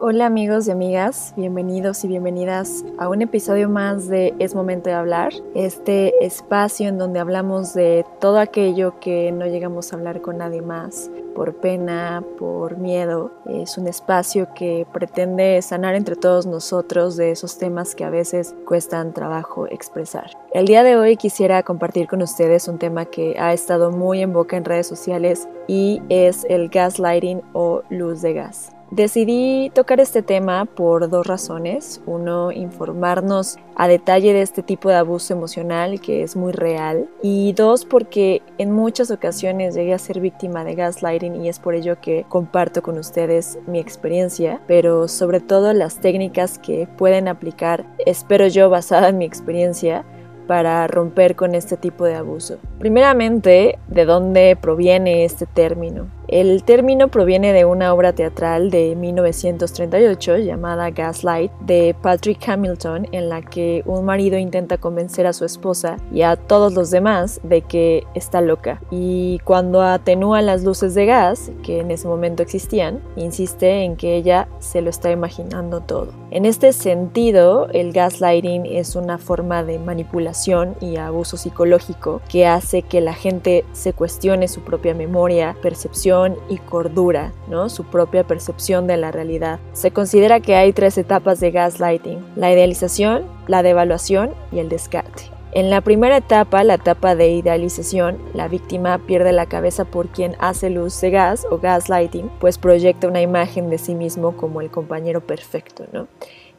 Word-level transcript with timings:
Hola 0.00 0.26
amigos 0.26 0.68
y 0.68 0.70
amigas, 0.70 1.34
bienvenidos 1.36 2.04
y 2.04 2.06
bienvenidas 2.06 2.84
a 2.98 3.08
un 3.08 3.20
episodio 3.20 3.68
más 3.68 4.06
de 4.06 4.32
Es 4.38 4.54
Momento 4.54 4.88
de 4.88 4.94
Hablar, 4.94 5.32
este 5.56 6.24
espacio 6.24 6.88
en 6.88 6.98
donde 6.98 7.18
hablamos 7.18 7.74
de 7.74 8.06
todo 8.20 8.38
aquello 8.38 9.00
que 9.00 9.32
no 9.32 9.46
llegamos 9.46 9.92
a 9.92 9.96
hablar 9.96 10.20
con 10.20 10.38
nadie 10.38 10.62
más, 10.62 11.10
por 11.34 11.56
pena, 11.56 12.22
por 12.38 12.76
miedo. 12.76 13.32
Es 13.46 13.76
un 13.76 13.88
espacio 13.88 14.46
que 14.54 14.86
pretende 14.92 15.60
sanar 15.62 15.96
entre 15.96 16.14
todos 16.14 16.46
nosotros 16.46 17.16
de 17.16 17.32
esos 17.32 17.58
temas 17.58 17.96
que 17.96 18.04
a 18.04 18.10
veces 18.10 18.54
cuestan 18.66 19.12
trabajo 19.12 19.66
expresar. 19.66 20.30
El 20.52 20.66
día 20.66 20.84
de 20.84 20.94
hoy 20.94 21.16
quisiera 21.16 21.64
compartir 21.64 22.06
con 22.06 22.22
ustedes 22.22 22.68
un 22.68 22.78
tema 22.78 23.06
que 23.06 23.34
ha 23.40 23.52
estado 23.52 23.90
muy 23.90 24.22
en 24.22 24.32
boca 24.32 24.56
en 24.56 24.64
redes 24.64 24.86
sociales 24.86 25.48
y 25.66 26.00
es 26.08 26.46
el 26.48 26.68
gaslighting 26.68 27.42
o 27.52 27.82
luz 27.90 28.22
de 28.22 28.34
gas. 28.34 28.77
Decidí 28.90 29.70
tocar 29.74 30.00
este 30.00 30.22
tema 30.22 30.64
por 30.64 31.10
dos 31.10 31.26
razones. 31.26 32.00
Uno, 32.06 32.52
informarnos 32.52 33.58
a 33.76 33.86
detalle 33.86 34.32
de 34.32 34.40
este 34.40 34.62
tipo 34.62 34.88
de 34.88 34.94
abuso 34.94 35.34
emocional 35.34 36.00
que 36.00 36.22
es 36.22 36.36
muy 36.36 36.52
real. 36.52 37.06
Y 37.20 37.52
dos, 37.52 37.84
porque 37.84 38.40
en 38.56 38.72
muchas 38.72 39.10
ocasiones 39.10 39.74
llegué 39.74 39.92
a 39.92 39.98
ser 39.98 40.20
víctima 40.20 40.64
de 40.64 40.74
gaslighting 40.74 41.44
y 41.44 41.50
es 41.50 41.58
por 41.58 41.74
ello 41.74 42.00
que 42.00 42.24
comparto 42.30 42.82
con 42.82 42.96
ustedes 42.96 43.58
mi 43.66 43.78
experiencia, 43.78 44.62
pero 44.66 45.06
sobre 45.06 45.40
todo 45.40 45.74
las 45.74 46.00
técnicas 46.00 46.58
que 46.58 46.88
pueden 46.96 47.28
aplicar, 47.28 47.84
espero 48.06 48.46
yo 48.46 48.70
basada 48.70 49.10
en 49.10 49.18
mi 49.18 49.26
experiencia, 49.26 50.06
para 50.46 50.86
romper 50.86 51.36
con 51.36 51.54
este 51.54 51.76
tipo 51.76 52.06
de 52.06 52.14
abuso. 52.14 52.56
Primeramente, 52.78 53.78
¿de 53.86 54.04
dónde 54.06 54.56
proviene 54.56 55.26
este 55.26 55.44
término? 55.44 56.17
El 56.28 56.62
término 56.62 57.08
proviene 57.08 57.54
de 57.54 57.64
una 57.64 57.94
obra 57.94 58.12
teatral 58.12 58.70
de 58.70 58.94
1938 58.96 60.36
llamada 60.36 60.90
Gaslight 60.90 61.50
de 61.60 61.96
Patrick 62.02 62.46
Hamilton 62.46 63.08
en 63.12 63.30
la 63.30 63.40
que 63.40 63.82
un 63.86 64.04
marido 64.04 64.36
intenta 64.36 64.76
convencer 64.76 65.26
a 65.26 65.32
su 65.32 65.46
esposa 65.46 65.96
y 66.12 66.20
a 66.20 66.36
todos 66.36 66.74
los 66.74 66.90
demás 66.90 67.40
de 67.44 67.62
que 67.62 68.04
está 68.14 68.42
loca 68.42 68.82
y 68.90 69.38
cuando 69.44 69.80
atenúa 69.80 70.42
las 70.42 70.64
luces 70.64 70.94
de 70.94 71.06
gas 71.06 71.50
que 71.62 71.80
en 71.80 71.90
ese 71.90 72.06
momento 72.08 72.42
existían, 72.42 73.00
insiste 73.16 73.84
en 73.84 73.96
que 73.96 74.14
ella 74.14 74.48
se 74.58 74.82
lo 74.82 74.90
está 74.90 75.10
imaginando 75.10 75.80
todo. 75.80 76.08
En 76.30 76.44
este 76.44 76.72
sentido, 76.72 77.68
el 77.72 77.92
gaslighting 77.92 78.66
es 78.66 78.96
una 78.96 79.16
forma 79.16 79.64
de 79.64 79.78
manipulación 79.78 80.76
y 80.80 80.96
abuso 80.96 81.38
psicológico 81.38 82.20
que 82.28 82.46
hace 82.46 82.82
que 82.82 83.00
la 83.00 83.14
gente 83.14 83.64
se 83.72 83.94
cuestione 83.94 84.46
su 84.48 84.60
propia 84.60 84.94
memoria, 84.94 85.56
percepción, 85.62 86.36
y 86.48 86.58
cordura, 86.58 87.32
¿no? 87.48 87.68
su 87.68 87.84
propia 87.84 88.24
percepción 88.24 88.86
de 88.86 88.96
la 88.96 89.10
realidad. 89.10 89.58
Se 89.72 89.90
considera 89.90 90.40
que 90.40 90.54
hay 90.54 90.72
tres 90.72 90.98
etapas 90.98 91.40
de 91.40 91.50
gaslighting, 91.50 92.18
la 92.36 92.52
idealización, 92.52 93.24
la 93.46 93.62
devaluación 93.62 94.34
y 94.52 94.58
el 94.58 94.68
descarte. 94.68 95.37
En 95.52 95.70
la 95.70 95.80
primera 95.80 96.18
etapa, 96.18 96.62
la 96.62 96.74
etapa 96.74 97.14
de 97.14 97.30
idealización, 97.30 98.18
la 98.34 98.48
víctima 98.48 98.98
pierde 98.98 99.32
la 99.32 99.46
cabeza 99.46 99.86
por 99.86 100.08
quien 100.08 100.36
hace 100.40 100.68
luz 100.68 101.00
de 101.00 101.10
gas 101.10 101.46
o 101.50 101.58
gaslighting, 101.58 102.30
pues 102.38 102.58
proyecta 102.58 103.08
una 103.08 103.22
imagen 103.22 103.70
de 103.70 103.78
sí 103.78 103.94
mismo 103.94 104.36
como 104.36 104.60
el 104.60 104.70
compañero 104.70 105.22
perfecto, 105.22 105.86
¿no? 105.90 106.06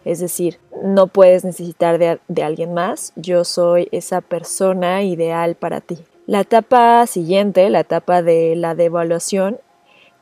Es 0.05 0.19
decir, 0.19 0.59
no 0.83 1.07
puedes 1.07 1.45
necesitar 1.45 1.99
de, 1.99 2.19
de 2.27 2.43
alguien 2.43 2.73
más, 2.73 3.13
yo 3.15 3.43
soy 3.43 3.89
esa 3.91 4.21
persona 4.21 5.03
ideal 5.03 5.55
para 5.55 5.81
ti. 5.81 5.99
La 6.25 6.41
etapa 6.41 7.05
siguiente, 7.05 7.69
la 7.69 7.81
etapa 7.81 8.23
de 8.23 8.55
la 8.55 8.73
devaluación, 8.73 9.59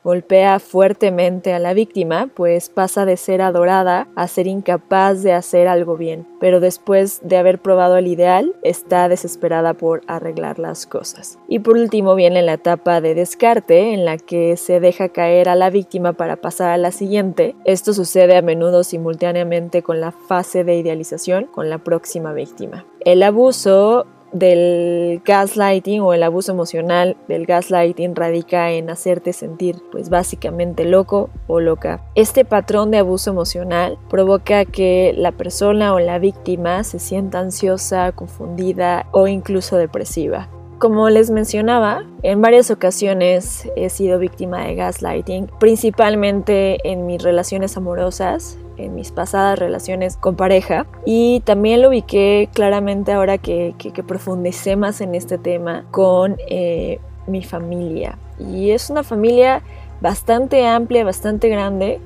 golpea 0.04 0.58
fuertemente 0.58 1.52
a 1.52 1.58
la 1.58 1.74
víctima, 1.74 2.28
pues 2.34 2.68
pasa 2.68 3.04
de 3.04 3.16
ser 3.16 3.42
adorada 3.42 4.08
a 4.14 4.28
ser 4.28 4.46
incapaz 4.46 5.22
de 5.22 5.32
hacer 5.32 5.68
algo 5.68 5.96
bien, 5.96 6.26
pero 6.40 6.60
después 6.60 7.20
de 7.22 7.36
haber 7.36 7.58
probado 7.58 7.96
el 7.96 8.06
ideal, 8.06 8.54
está 8.62 9.08
desesperada 9.08 9.74
por 9.74 10.02
arreglar 10.06 10.58
las 10.58 10.86
cosas. 10.86 11.38
Y 11.48 11.58
por 11.60 11.76
último 11.76 12.14
viene 12.14 12.42
la 12.42 12.54
etapa 12.54 13.00
de 13.00 13.14
descarte, 13.14 13.92
en 13.92 14.04
la 14.04 14.18
que 14.18 14.56
se 14.56 14.80
deja 14.80 15.08
caer 15.08 15.48
a 15.48 15.54
la 15.54 15.70
víctima 15.70 16.12
para 16.12 16.36
pasar 16.36 16.70
a 16.70 16.78
la 16.78 16.92
siguiente. 16.92 17.54
Esto 17.64 17.92
sucede 17.92 18.36
a 18.36 18.42
menudo 18.42 18.84
simultáneamente 18.84 19.82
con 19.82 20.00
la 20.00 20.12
fase 20.12 20.64
de 20.64 20.76
idealización 20.76 21.46
con 21.46 21.70
la 21.70 21.78
próxima 21.78 22.32
víctima. 22.32 22.86
El 23.04 23.22
abuso 23.22 24.06
del 24.32 25.22
gaslighting 25.24 26.00
o 26.00 26.12
el 26.12 26.22
abuso 26.22 26.52
emocional 26.52 27.16
del 27.28 27.46
gaslighting 27.46 28.14
radica 28.14 28.70
en 28.72 28.90
hacerte 28.90 29.32
sentir 29.32 29.76
pues 29.90 30.10
básicamente 30.10 30.84
loco 30.84 31.30
o 31.46 31.60
loca. 31.60 32.02
Este 32.14 32.44
patrón 32.44 32.90
de 32.90 32.98
abuso 32.98 33.30
emocional 33.30 33.98
provoca 34.10 34.64
que 34.64 35.14
la 35.16 35.32
persona 35.32 35.94
o 35.94 35.98
la 35.98 36.18
víctima 36.18 36.84
se 36.84 36.98
sienta 36.98 37.40
ansiosa, 37.40 38.12
confundida 38.12 39.06
o 39.12 39.28
incluso 39.28 39.76
depresiva. 39.76 40.48
Como 40.78 41.10
les 41.10 41.28
mencionaba, 41.30 42.04
en 42.22 42.40
varias 42.40 42.70
ocasiones 42.70 43.68
he 43.74 43.90
sido 43.90 44.20
víctima 44.20 44.64
de 44.64 44.76
gaslighting, 44.76 45.50
principalmente 45.58 46.78
en 46.88 47.04
mis 47.04 47.20
relaciones 47.20 47.76
amorosas, 47.76 48.58
en 48.76 48.94
mis 48.94 49.10
pasadas 49.10 49.58
relaciones 49.58 50.16
con 50.16 50.36
pareja 50.36 50.86
y 51.04 51.40
también 51.40 51.82
lo 51.82 51.88
ubiqué 51.88 52.48
claramente 52.54 53.10
ahora 53.10 53.38
que, 53.38 53.74
que, 53.76 54.04
profundicé 54.04 54.76
más 54.76 55.00
en 55.00 55.16
este 55.16 55.36
tema 55.36 55.84
con 55.90 56.36
eh, 56.48 57.00
mi 57.26 57.42
familia. 57.42 58.16
Y 58.38 58.70
es 58.70 58.88
una 58.88 59.02
familia 59.02 59.62
bastante 60.00 60.64
amplia, 60.64 61.02
bastante 61.02 61.48
grande. 61.48 61.98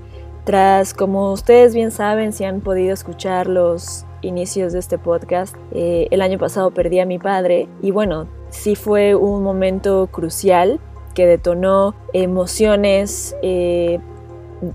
Tras, 0.45 0.95
como 0.95 1.31
ustedes 1.31 1.75
bien 1.75 1.91
saben, 1.91 2.33
si 2.33 2.45
han 2.45 2.63
podido 2.63 2.95
escuchar 2.95 3.49
los 3.49 4.07
inicios 4.23 4.73
de 4.73 4.79
este 4.79 4.97
podcast, 4.97 5.55
eh, 5.73 6.09
el 6.11 6.23
año 6.23 6.39
pasado 6.39 6.71
perdí 6.71 7.01
a 7.01 7.07
mi 7.07 7.19
padre 7.19 7.69
y 7.83 7.91
bueno, 7.91 8.29
sí 8.53 8.77
fue 8.77 9.15
un 9.17 9.43
momento 9.43 10.07
crucial 10.13 10.79
que 11.15 11.27
detonó 11.27 11.95
emociones 12.13 13.35
eh, 13.43 13.99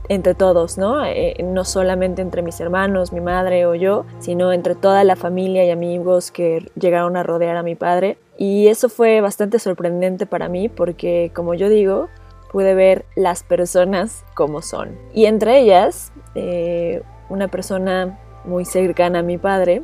entre 0.09 0.35
todos, 0.35 0.77
¿no? 0.77 1.05
Eh, 1.05 1.35
no 1.43 1.63
solamente 1.63 2.21
entre 2.21 2.41
mis 2.41 2.59
hermanos, 2.59 3.13
mi 3.13 3.21
madre 3.21 3.65
o 3.65 3.75
yo, 3.75 4.05
sino 4.19 4.51
entre 4.51 4.75
toda 4.75 5.03
la 5.03 5.15
familia 5.15 5.63
y 5.63 5.69
amigos 5.69 6.31
que 6.31 6.69
llegaron 6.75 7.15
a 7.15 7.23
rodear 7.23 7.55
a 7.55 7.63
mi 7.63 7.75
padre. 7.75 8.17
Y 8.37 8.67
eso 8.67 8.89
fue 8.89 9.21
bastante 9.21 9.59
sorprendente 9.59 10.25
para 10.25 10.49
mí 10.49 10.69
porque, 10.69 11.31
como 11.33 11.53
yo 11.53 11.69
digo, 11.69 12.09
pude 12.51 12.73
ver 12.73 13.05
las 13.15 13.43
personas 13.43 14.25
como 14.35 14.61
son. 14.61 14.97
Y 15.13 15.25
entre 15.25 15.59
ellas, 15.59 16.11
eh, 16.35 17.01
una 17.29 17.47
persona 17.47 18.19
muy 18.45 18.65
cercana 18.65 19.19
a 19.19 19.23
mi 19.23 19.37
padre, 19.37 19.83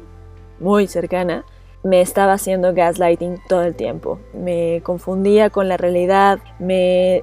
muy 0.59 0.87
cercana, 0.87 1.45
me 1.83 2.01
estaba 2.01 2.33
haciendo 2.33 2.73
gaslighting 2.73 3.39
todo 3.47 3.63
el 3.63 3.75
tiempo. 3.75 4.19
Me 4.33 4.81
confundía 4.83 5.49
con 5.49 5.67
la 5.67 5.77
realidad, 5.77 6.39
me, 6.59 7.21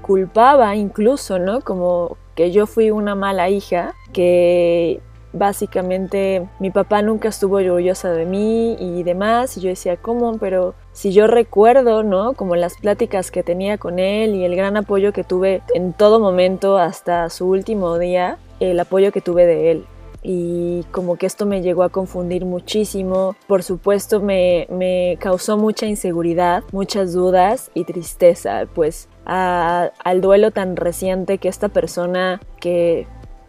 culpaba 0.00 0.74
incluso, 0.74 1.38
¿no? 1.38 1.60
Como 1.60 2.16
que 2.34 2.50
yo 2.50 2.66
fui 2.66 2.90
una 2.90 3.14
mala 3.14 3.50
hija, 3.50 3.94
que 4.12 5.00
básicamente 5.32 6.46
mi 6.58 6.70
papá 6.70 7.02
nunca 7.02 7.28
estuvo 7.28 7.56
orgullosa 7.56 8.10
de 8.10 8.26
mí 8.26 8.76
y 8.80 9.04
demás, 9.04 9.56
y 9.56 9.60
yo 9.60 9.68
decía, 9.68 9.96
¿cómo? 9.96 10.36
Pero 10.38 10.74
si 10.92 11.12
yo 11.12 11.26
recuerdo, 11.26 12.02
¿no? 12.02 12.32
Como 12.32 12.56
las 12.56 12.76
pláticas 12.78 13.30
que 13.30 13.42
tenía 13.42 13.78
con 13.78 13.98
él 13.98 14.34
y 14.34 14.44
el 14.44 14.56
gran 14.56 14.76
apoyo 14.76 15.12
que 15.12 15.24
tuve 15.24 15.62
en 15.74 15.92
todo 15.92 16.18
momento 16.18 16.78
hasta 16.78 17.30
su 17.30 17.48
último 17.48 17.98
día, 17.98 18.38
el 18.60 18.80
apoyo 18.80 19.12
que 19.12 19.20
tuve 19.20 19.46
de 19.46 19.70
él 19.70 19.86
y 20.22 20.84
como 20.92 21.16
que 21.16 21.26
esto 21.26 21.46
me 21.46 21.62
llegó 21.62 21.82
a 21.82 21.88
confundir 21.88 22.44
muchísimo. 22.44 23.36
Por 23.46 23.62
supuesto 23.62 24.20
me, 24.20 24.66
me 24.70 25.16
causó 25.20 25.56
mucha 25.56 25.86
inseguridad, 25.86 26.62
muchas 26.72 27.12
dudas 27.12 27.70
y 27.74 27.84
tristeza, 27.84 28.66
pues 28.72 29.08
al 29.24 30.20
duelo 30.20 30.50
tan 30.50 30.76
reciente 30.76 31.38
que 31.38 31.48
esta 31.48 31.68
persona 31.68 32.40
que 32.60 33.06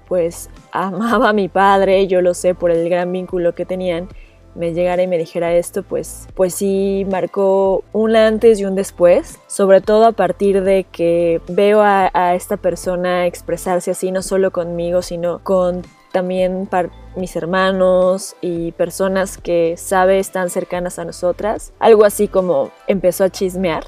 pues 0.08 0.49
amaba 0.72 1.29
a 1.29 1.34
mi 1.34 1.47
padre, 1.47 2.08
yo 2.08 2.22
lo 2.22 2.34
sé 2.34 2.55
por 2.55 2.72
el 2.72 2.90
gran 2.90 3.11
vínculo 3.11 3.53
que 3.53 3.66
tenían, 3.66 4.09
me 4.55 4.73
llegara 4.73 5.02
y 5.02 5.08
me 5.08 5.17
dijera 5.17 5.53
esto, 5.55 5.81
pues, 5.81 6.28
pues 6.35 6.53
sí 6.53 7.08
marcó 7.09 7.84
un 7.91 8.16
antes 8.16 8.59
y 8.59 8.66
un 8.66 8.76
después, 8.76 9.40
sobre 9.47 9.81
todo 9.81 10.05
a 10.05 10.11
partir 10.11 10.64
de 10.64 10.84
que 10.84 11.41
veo 11.47 11.81
a, 11.81 12.11
a 12.14 12.35
esta 12.35 12.58
persona 12.58 13.26
expresarse 13.26 13.90
así, 13.90 14.11
no 14.11 14.22
solo 14.22 14.52
conmigo, 14.52 15.02
sino 15.02 15.40
con 15.43 15.81
también 16.14 16.68
para 16.68 16.90
mis 17.18 17.36
hermanos 17.36 18.36
y 18.40 18.72
personas 18.74 19.38
que 19.38 19.76
sabe 19.78 20.20
están 20.20 20.50
cercanas 20.50 21.00
a 21.00 21.06
nosotras. 21.06 21.74
Algo 21.80 22.06
así 22.06 22.30
como 22.30 22.72
empezó 22.88 23.26
a 23.26 23.30
chismear. 23.30 23.84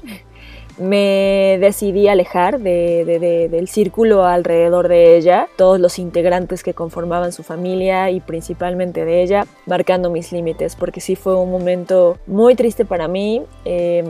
Me 0.76 1.56
decidí 1.58 2.06
alejar 2.06 2.60
de, 2.60 3.48
del 3.50 3.66
círculo 3.66 4.26
alrededor 4.26 4.88
de 4.88 5.16
ella, 5.16 5.48
todos 5.56 5.80
los 5.80 5.98
integrantes 5.98 6.62
que 6.62 6.74
conformaban 6.74 7.32
su 7.32 7.42
familia 7.42 8.10
y 8.10 8.20
principalmente 8.20 9.06
de 9.06 9.22
ella, 9.22 9.46
marcando 9.64 10.10
mis 10.10 10.32
límites, 10.32 10.76
porque 10.76 11.00
sí 11.00 11.16
fue 11.16 11.34
un 11.34 11.50
momento 11.50 12.18
muy 12.26 12.56
triste 12.56 12.84
para 12.84 13.08
mí. 13.08 13.42
Eh, 13.64 14.04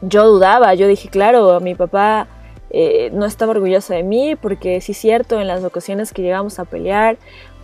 yo 0.00 0.26
dudaba, 0.26 0.72
yo 0.72 0.86
dije, 0.86 1.10
claro, 1.10 1.60
mi 1.60 1.74
papá 1.74 2.28
eh, 2.70 3.10
no 3.12 3.26
estaba 3.26 3.52
orgullosa 3.52 3.94
de 3.94 4.02
mí 4.02 4.36
porque 4.36 4.80
sí 4.80 4.92
es 4.92 4.98
cierto, 4.98 5.40
en 5.40 5.48
las 5.48 5.64
ocasiones 5.64 6.12
que 6.12 6.22
llegamos 6.22 6.58
a 6.58 6.64
pelear, 6.64 7.18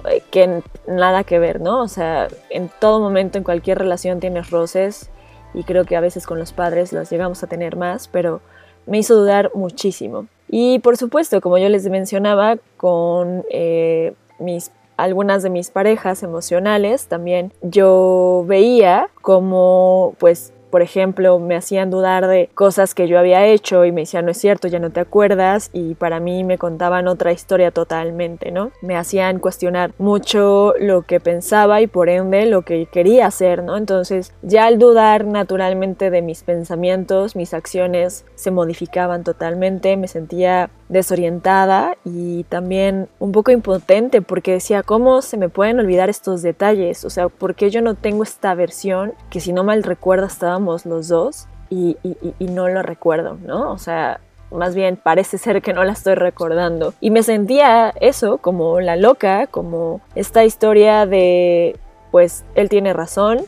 eh, 0.09 0.23
que 0.31 0.63
nada 0.87 1.25
que 1.25 1.39
ver, 1.39 1.61
¿no? 1.61 1.83
O 1.83 1.89
sea, 1.89 2.29
en 2.51 2.71
todo 2.81 3.01
momento, 3.01 3.39
en 3.39 3.45
cualquier 3.45 3.79
relación 3.79 4.21
tienes 4.21 4.51
roces 4.51 5.11
y 5.55 5.65
creo 5.65 5.85
que 5.85 5.97
a 5.97 6.01
veces 6.01 6.27
con 6.27 6.39
los 6.39 6.53
padres 6.53 6.93
las 6.93 7.11
llegamos 7.11 7.43
a 7.43 7.47
tener 7.47 7.77
más, 7.77 8.09
pero 8.09 8.41
me 8.87 8.99
hizo 8.99 9.15
dudar 9.15 9.51
muchísimo. 9.55 10.27
Y 10.49 10.79
por 10.81 10.97
supuesto, 10.97 11.41
como 11.41 11.59
yo 11.59 11.69
les 11.69 11.89
mencionaba, 11.89 12.57
con 12.77 13.45
eh, 13.51 14.15
mis 14.39 14.71
algunas 14.97 15.43
de 15.43 15.51
mis 15.51 15.71
parejas 15.71 16.23
emocionales 16.23 17.07
también 17.07 17.53
yo 17.61 18.45
veía 18.47 19.11
como 19.21 20.15
pues 20.19 20.53
por 20.71 20.83
ejemplo, 20.83 21.39
me 21.39 21.57
hacían 21.57 21.91
dudar 21.91 22.27
de 22.27 22.51
cosas 22.55 22.95
que 22.95 23.09
yo 23.09 23.19
había 23.19 23.47
hecho 23.47 23.85
y 23.85 23.93
me 23.93 24.03
decían, 24.03 24.25
no 24.25 24.31
es 24.33 24.39
cierto, 24.39 24.69
ya 24.69 24.79
no 24.79 24.91
te 24.91 25.01
acuerdas 25.01 25.71
y 25.73 25.95
para 25.95 26.21
mí 26.21 26.45
me 26.45 26.59
contaban 26.59 27.09
otra 27.09 27.33
historia 27.33 27.71
totalmente, 27.71 28.51
¿no? 28.51 28.73
Me 28.83 28.97
hacían 28.97 29.39
cuestionar 29.39 29.93
mucho 29.99 30.75
lo 30.79 31.03
que 31.03 31.21
pensaba 31.21 31.81
y 31.81 31.87
por 31.87 32.09
ende 32.09 32.47
lo 32.47 32.63
que 32.63 32.87
quería 32.87 33.27
hacer, 33.27 33.63
¿no? 33.63 33.77
Entonces, 33.77 34.33
ya 34.43 34.67
al 34.67 34.79
dudar 34.79 35.25
naturalmente 35.25 36.11
de 36.11 36.23
mis 36.23 36.43
pensamientos, 36.43 37.37
mis 37.37 37.55
acciones 37.55 38.25
se 38.35 38.51
modificaban 38.51 39.25
totalmente, 39.25 39.97
me 39.97 40.09
sentía 40.09 40.71
desorientada 40.89 41.97
y 42.05 42.45
también 42.45 43.09
un 43.19 43.33
poco 43.33 43.51
impotente 43.51 44.23
porque 44.23 44.53
decía, 44.53 44.83
¿cómo 44.83 45.23
se 45.23 45.37
me 45.37 45.49
pueden 45.49 45.81
olvidar 45.81 46.09
estos 46.09 46.43
detalles? 46.43 47.05
O 47.05 47.11
sea, 47.11 47.29
¿por 47.29 47.55
qué 47.55 47.71
yo 47.71 47.83
no 47.83 47.95
tengo 47.95 48.23
esta 48.23 48.55
versión 48.55 49.13
que 49.31 49.41
si 49.41 49.53
no 49.53 49.65
mal 49.65 49.83
recuerdo 49.83 50.27
los 50.59 51.09
dos 51.09 51.49
y, 51.71 51.97
no 52.39 52.69
lo 52.69 52.83
recuerdo, 52.83 53.39
¿no? 53.45 53.73
O 53.73 53.79
sea, 53.79 54.21
más 54.51 54.75
bien 54.75 54.97
parece 54.97 55.39
ser 55.39 55.63
que 55.63 55.73
no 55.73 55.85
la 55.85 55.93
estoy 55.93 56.15
recordando. 56.15 56.95
Y 57.01 57.11
me 57.11 57.23
sentía 57.23 57.93
eso, 58.01 58.39
como 58.39 58.81
la 58.81 58.97
loca, 58.97 59.47
como 59.49 60.01
esta 60.15 60.45
historia 60.45 61.07
de, 61.07 61.77
pues, 62.11 62.45
él 62.55 62.69
tiene 62.69 62.93
razón, 62.93 63.41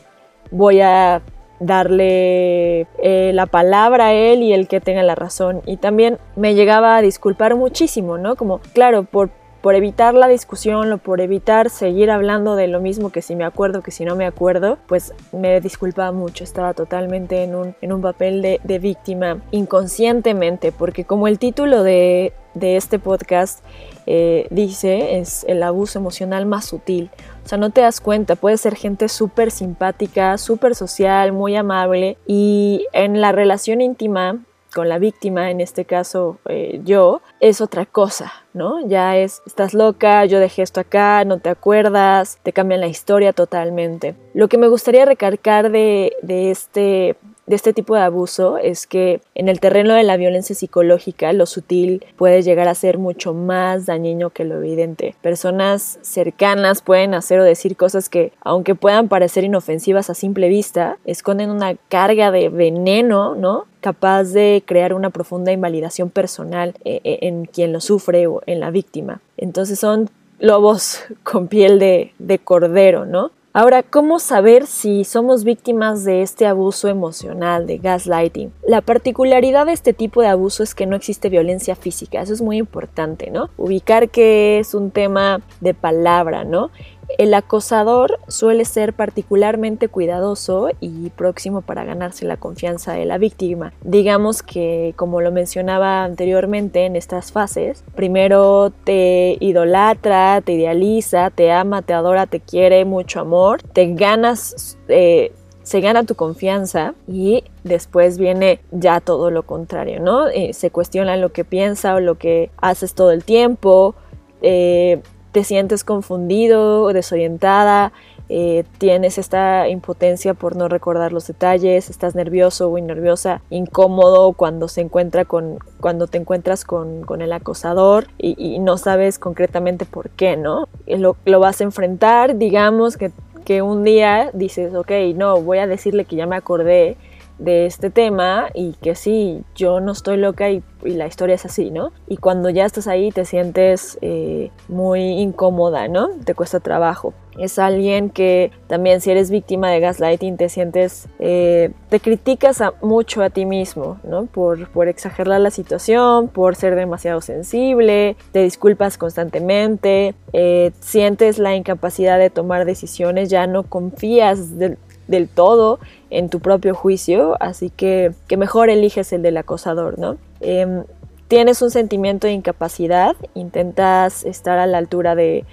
voy 0.51 0.81
a 0.81 1.21
darle 1.59 2.87
eh, 3.01 3.31
la 3.33 3.45
palabra 3.45 4.07
a 4.07 4.13
él 4.13 4.41
y 4.43 4.53
el 4.53 4.67
que 4.67 4.81
tenga 4.81 5.03
la 5.03 5.15
razón. 5.15 5.61
Y 5.65 5.77
también 5.77 6.17
me 6.35 6.55
llegaba 6.55 6.97
a 6.97 7.01
disculpar 7.01 7.55
muchísimo, 7.55 8.17
¿no? 8.17 8.35
Como, 8.35 8.59
claro, 8.73 9.03
por, 9.03 9.29
por 9.61 9.75
evitar 9.75 10.13
la 10.13 10.27
discusión 10.27 10.91
o 10.91 10.97
por 10.97 11.21
evitar 11.21 11.69
seguir 11.69 12.11
hablando 12.11 12.55
de 12.55 12.67
lo 12.67 12.79
mismo 12.79 13.11
que 13.11 13.21
si 13.21 13.35
me 13.35 13.43
acuerdo, 13.43 13.81
que 13.81 13.91
si 13.91 14.05
no 14.05 14.15
me 14.15 14.25
acuerdo, 14.25 14.77
pues 14.87 15.13
me 15.31 15.59
disculpaba 15.59 16.11
mucho, 16.11 16.43
estaba 16.43 16.73
totalmente 16.73 17.43
en 17.43 17.55
un, 17.55 17.75
en 17.81 17.91
un 17.91 18.01
papel 18.01 18.41
de, 18.41 18.79
víctima 18.79 19.41
inconscientemente, 19.51 20.71
porque 20.71 21.03
como 21.03 21.27
el 21.27 21.37
título 21.37 21.83
de, 21.83 22.31
de 22.53 22.77
este 22.77 22.97
podcast 22.97 23.63
eh, 24.05 24.47
dice, 24.51 25.19
es 25.19 25.43
el 25.49 25.61
abuso 25.63 25.99
emocional 25.99 26.45
más 26.45 26.65
sutil. 26.65 27.11
O 27.43 27.47
sea, 27.47 27.57
no 27.57 27.71
te 27.71 27.81
das 27.81 27.99
cuenta, 27.99 28.35
puede 28.35 28.57
ser 28.57 28.75
gente 28.75 29.09
súper 29.09 29.51
simpática, 29.51 30.37
súper 30.37 30.75
social, 30.75 31.33
muy 31.33 31.55
amable 31.55 32.17
y 32.25 32.85
en 32.93 33.19
la 33.19 33.33
relación 33.33 33.81
íntima 33.81 34.39
con 34.73 34.89
la 34.89 34.99
víctima, 34.99 35.51
en 35.51 35.61
este 35.61 35.85
caso 35.85 36.37
eh, 36.47 36.81
yo, 36.83 37.21
es 37.39 37.61
otra 37.61 37.85
cosa, 37.85 38.31
¿no? 38.53 38.87
Ya 38.87 39.17
es, 39.17 39.41
estás 39.45 39.73
loca, 39.73 40.25
yo 40.25 40.39
dejé 40.39 40.61
esto 40.61 40.79
acá, 40.79 41.23
no 41.25 41.39
te 41.39 41.49
acuerdas, 41.49 42.39
te 42.43 42.53
cambian 42.53 42.81
la 42.81 42.87
historia 42.87 43.33
totalmente. 43.33 44.15
Lo 44.33 44.47
que 44.47 44.57
me 44.57 44.67
gustaría 44.67 45.05
recalcar 45.05 45.71
de, 45.71 46.13
de 46.21 46.51
este 46.51 47.15
de 47.49 47.55
este 47.55 47.73
tipo 47.73 47.95
de 47.95 48.01
abuso 48.01 48.59
es 48.59 48.85
que 48.85 49.21
en 49.33 49.49
el 49.49 49.59
terreno 49.59 49.95
de 49.95 50.03
la 50.03 50.17
violencia 50.17 50.55
psicológica 50.55 51.33
lo 51.33 51.47
sutil 51.47 52.05
puede 52.15 52.43
llegar 52.43 52.67
a 52.67 52.75
ser 52.75 52.99
mucho 52.99 53.33
más 53.33 53.87
dañino 53.87 54.29
que 54.29 54.43
lo 54.43 54.57
evidente. 54.57 55.15
Personas 55.23 55.97
cercanas 56.03 56.83
pueden 56.83 57.15
hacer 57.15 57.39
o 57.39 57.43
decir 57.43 57.75
cosas 57.75 58.07
que, 58.07 58.33
aunque 58.41 58.75
puedan 58.75 59.07
parecer 59.07 59.45
inofensivas 59.45 60.11
a 60.11 60.13
simple 60.13 60.47
vista, 60.47 60.99
esconden 61.05 61.49
una 61.49 61.73
carga 61.73 62.29
de 62.29 62.49
veneno, 62.49 63.33
¿no? 63.33 63.65
capaz 63.81 64.25
de 64.25 64.61
crear 64.63 64.93
una 64.93 65.09
profunda 65.09 65.51
invalidación 65.51 66.11
personal 66.11 66.75
eh, 66.85 67.01
eh, 67.03 67.19
en 67.23 67.45
quien 67.45 67.73
lo 67.73 67.81
sufre 67.81 68.27
o 68.27 68.43
en 68.45 68.59
la 68.59 68.69
víctima. 68.69 69.21
Entonces 69.37 69.79
son 69.79 70.11
lobos 70.37 70.99
con 71.23 71.47
piel 71.47 71.79
de, 71.79 72.13
de 72.19 72.37
cordero, 72.37 73.05
¿no? 73.07 73.31
Ahora, 73.51 73.81
¿cómo 73.81 74.19
saber 74.19 74.67
si 74.67 75.03
somos 75.03 75.43
víctimas 75.43 76.03
de 76.03 76.21
este 76.21 76.45
abuso 76.45 76.87
emocional, 76.87 77.65
de 77.65 77.79
gaslighting? 77.79 78.53
La 78.61 78.81
particularidad 78.81 79.65
de 79.65 79.71
este 79.73 79.91
tipo 79.91 80.21
de 80.21 80.27
abuso 80.27 80.61
es 80.61 80.75
que 80.75 80.85
no 80.85 80.95
existe 80.95 81.29
violencia 81.29 81.75
física, 81.75 82.21
eso 82.21 82.31
es 82.31 82.43
muy 82.43 82.57
importante, 82.57 83.31
¿no? 83.31 83.49
Ubicar 83.57 84.09
que 84.09 84.59
es 84.59 84.75
un 84.75 84.91
tema 84.91 85.41
de 85.61 85.73
palabra, 85.73 86.43
¿no? 86.43 86.69
El 87.17 87.33
acosador 87.33 88.19
suele 88.27 88.65
ser 88.65 88.93
particularmente 88.93 89.87
cuidadoso 89.87 90.69
y 90.79 91.09
próximo 91.09 91.61
para 91.61 91.83
ganarse 91.83 92.25
la 92.25 92.37
confianza 92.37 92.93
de 92.93 93.05
la 93.05 93.17
víctima. 93.17 93.73
Digamos 93.83 94.43
que, 94.43 94.93
como 94.95 95.19
lo 95.19 95.31
mencionaba 95.31 96.03
anteriormente 96.03 96.85
en 96.85 96.95
estas 96.95 97.31
fases, 97.31 97.83
primero 97.95 98.71
te 98.83 99.37
idolatra, 99.39 100.41
te 100.41 100.53
idealiza, 100.53 101.29
te 101.29 101.51
ama, 101.51 101.81
te 101.81 101.93
adora, 101.93 102.27
te 102.27 102.39
quiere, 102.39 102.85
mucho 102.85 103.19
amor, 103.19 103.61
te 103.63 103.93
ganas... 103.93 104.77
Eh, 104.87 105.31
se 105.61 105.81
gana 105.81 106.03
tu 106.03 106.15
confianza 106.15 106.95
y 107.07 107.43
después 107.63 108.17
viene 108.17 108.59
ya 108.71 109.01
todo 109.01 109.29
lo 109.29 109.43
contrario, 109.43 109.99
¿no? 109.99 110.27
Eh, 110.27 110.53
se 110.53 110.71
cuestiona 110.71 111.15
lo 111.15 111.31
que 111.31 111.45
piensa 111.45 111.93
o 111.93 111.99
lo 111.99 112.15
que 112.15 112.49
haces 112.57 112.95
todo 112.95 113.11
el 113.11 113.23
tiempo, 113.23 113.93
eh, 114.41 114.99
te 115.31 115.43
sientes 115.43 115.83
confundido, 115.83 116.91
desorientada, 116.93 117.91
eh, 118.31 118.63
tienes 118.77 119.17
esta 119.17 119.67
impotencia 119.69 120.35
por 120.35 120.55
no 120.55 120.67
recordar 120.67 121.11
los 121.11 121.25
detalles, 121.25 121.89
estás 121.89 122.13
nervioso 122.13 122.69
o 122.69 122.79
nerviosa, 122.79 123.41
incómodo 123.49 124.33
cuando 124.33 124.67
se 124.67 124.81
encuentra 124.81 125.25
con, 125.25 125.57
cuando 125.79 126.05
te 126.05 126.19
encuentras 126.19 126.63
con, 126.63 127.03
el 127.21 127.33
acosador 127.33 128.07
y, 128.19 128.59
no 128.59 128.77
sabes 128.77 129.17
concretamente 129.17 129.85
por 129.85 130.11
qué, 130.11 130.37
¿no? 130.37 130.67
Lo, 130.85 131.15
lo 131.25 131.39
vas 131.39 131.59
a 131.61 131.63
enfrentar, 131.63 132.37
digamos 132.37 132.97
que, 132.97 133.11
que 133.45 133.63
un 133.63 133.83
día 133.83 134.29
dices, 134.33 134.75
ok, 134.75 134.91
no, 135.15 135.41
voy 135.41 135.57
a 135.57 135.65
decirle 135.65 136.05
que 136.05 136.15
ya 136.15 136.27
me 136.27 136.35
acordé 136.35 136.97
de 137.39 137.65
este 137.65 137.89
tema 137.89 138.49
y 138.53 138.73
que 138.73 138.95
sí, 138.95 139.43
yo 139.55 139.79
no 139.79 139.93
estoy 139.93 140.17
loca 140.17 140.49
y, 140.49 140.63
la 140.81 141.07
historia 141.07 141.35
es 141.35 141.45
así, 141.45 141.71
¿no? 141.71 141.91
Y 142.07 142.15
cuando 142.15 142.49
ya 142.49 142.65
estás 142.65 142.87
ahí 142.87 143.11
te 143.11 143.25
sientes 143.25 143.97
eh, 144.01 144.49
muy 144.69 145.01
incómoda, 145.01 145.89
¿no? 145.89 146.09
Te 146.23 146.33
cuesta 146.35 146.61
trabajo. 146.61 147.13
Es 147.37 147.59
alguien 147.59 148.09
que 148.09 148.51
también 148.67 149.01
si 149.01 149.11
eres 149.11 149.29
víctima 149.29 149.69
de 149.69 149.81
gaslighting 149.81 150.37
te 150.37 150.47
sientes, 150.47 151.07
eh, 151.19 151.71
te 151.89 151.99
criticas 151.99 152.61
mucho 152.81 153.21
a 153.21 153.29
ti 153.29 153.45
mismo, 153.45 153.99
¿no? 154.03 154.25
Por, 154.25 154.69
por 154.69 154.87
exagerar 154.87 155.41
la 155.41 155.51
situación, 155.51 156.29
por 156.29 156.55
ser 156.55 156.75
demasiado 156.75 157.19
sensible, 157.19 158.15
te 158.31 158.43
disculpas 158.43 158.97
constantemente, 158.97 160.15
eh, 160.31 160.71
sientes 160.79 161.39
la 161.39 161.55
incapacidad 161.55 162.19
de 162.19 162.29
tomar 162.29 162.65
decisiones, 162.65 163.29
ya 163.29 163.47
no 163.47 163.63
confías 163.63 164.57
del 164.57 164.77
del 165.09 165.27
todo 165.27 165.79
en 166.09 166.29
tu 166.29 166.39
propio 166.39 166.73
juicio, 166.73 167.35
así 167.39 167.69
que, 167.69 168.13
que 168.27 168.37
mejor 168.37 168.69
eliges 168.69 169.11
el 169.11 169.21
del 169.21 169.37
acosador, 169.37 169.99
¿no? 169.99 170.17
Em, 170.39 170.83
tienes 171.27 171.61
un 171.61 171.71
sentimiento 171.71 172.27
de 172.27 172.33
incapacidad, 172.33 173.15
intentas 173.33 174.23
estar 174.23 174.59
a 174.59 174.67
la 174.67 174.77
altura 174.77 175.15
de 175.15 175.45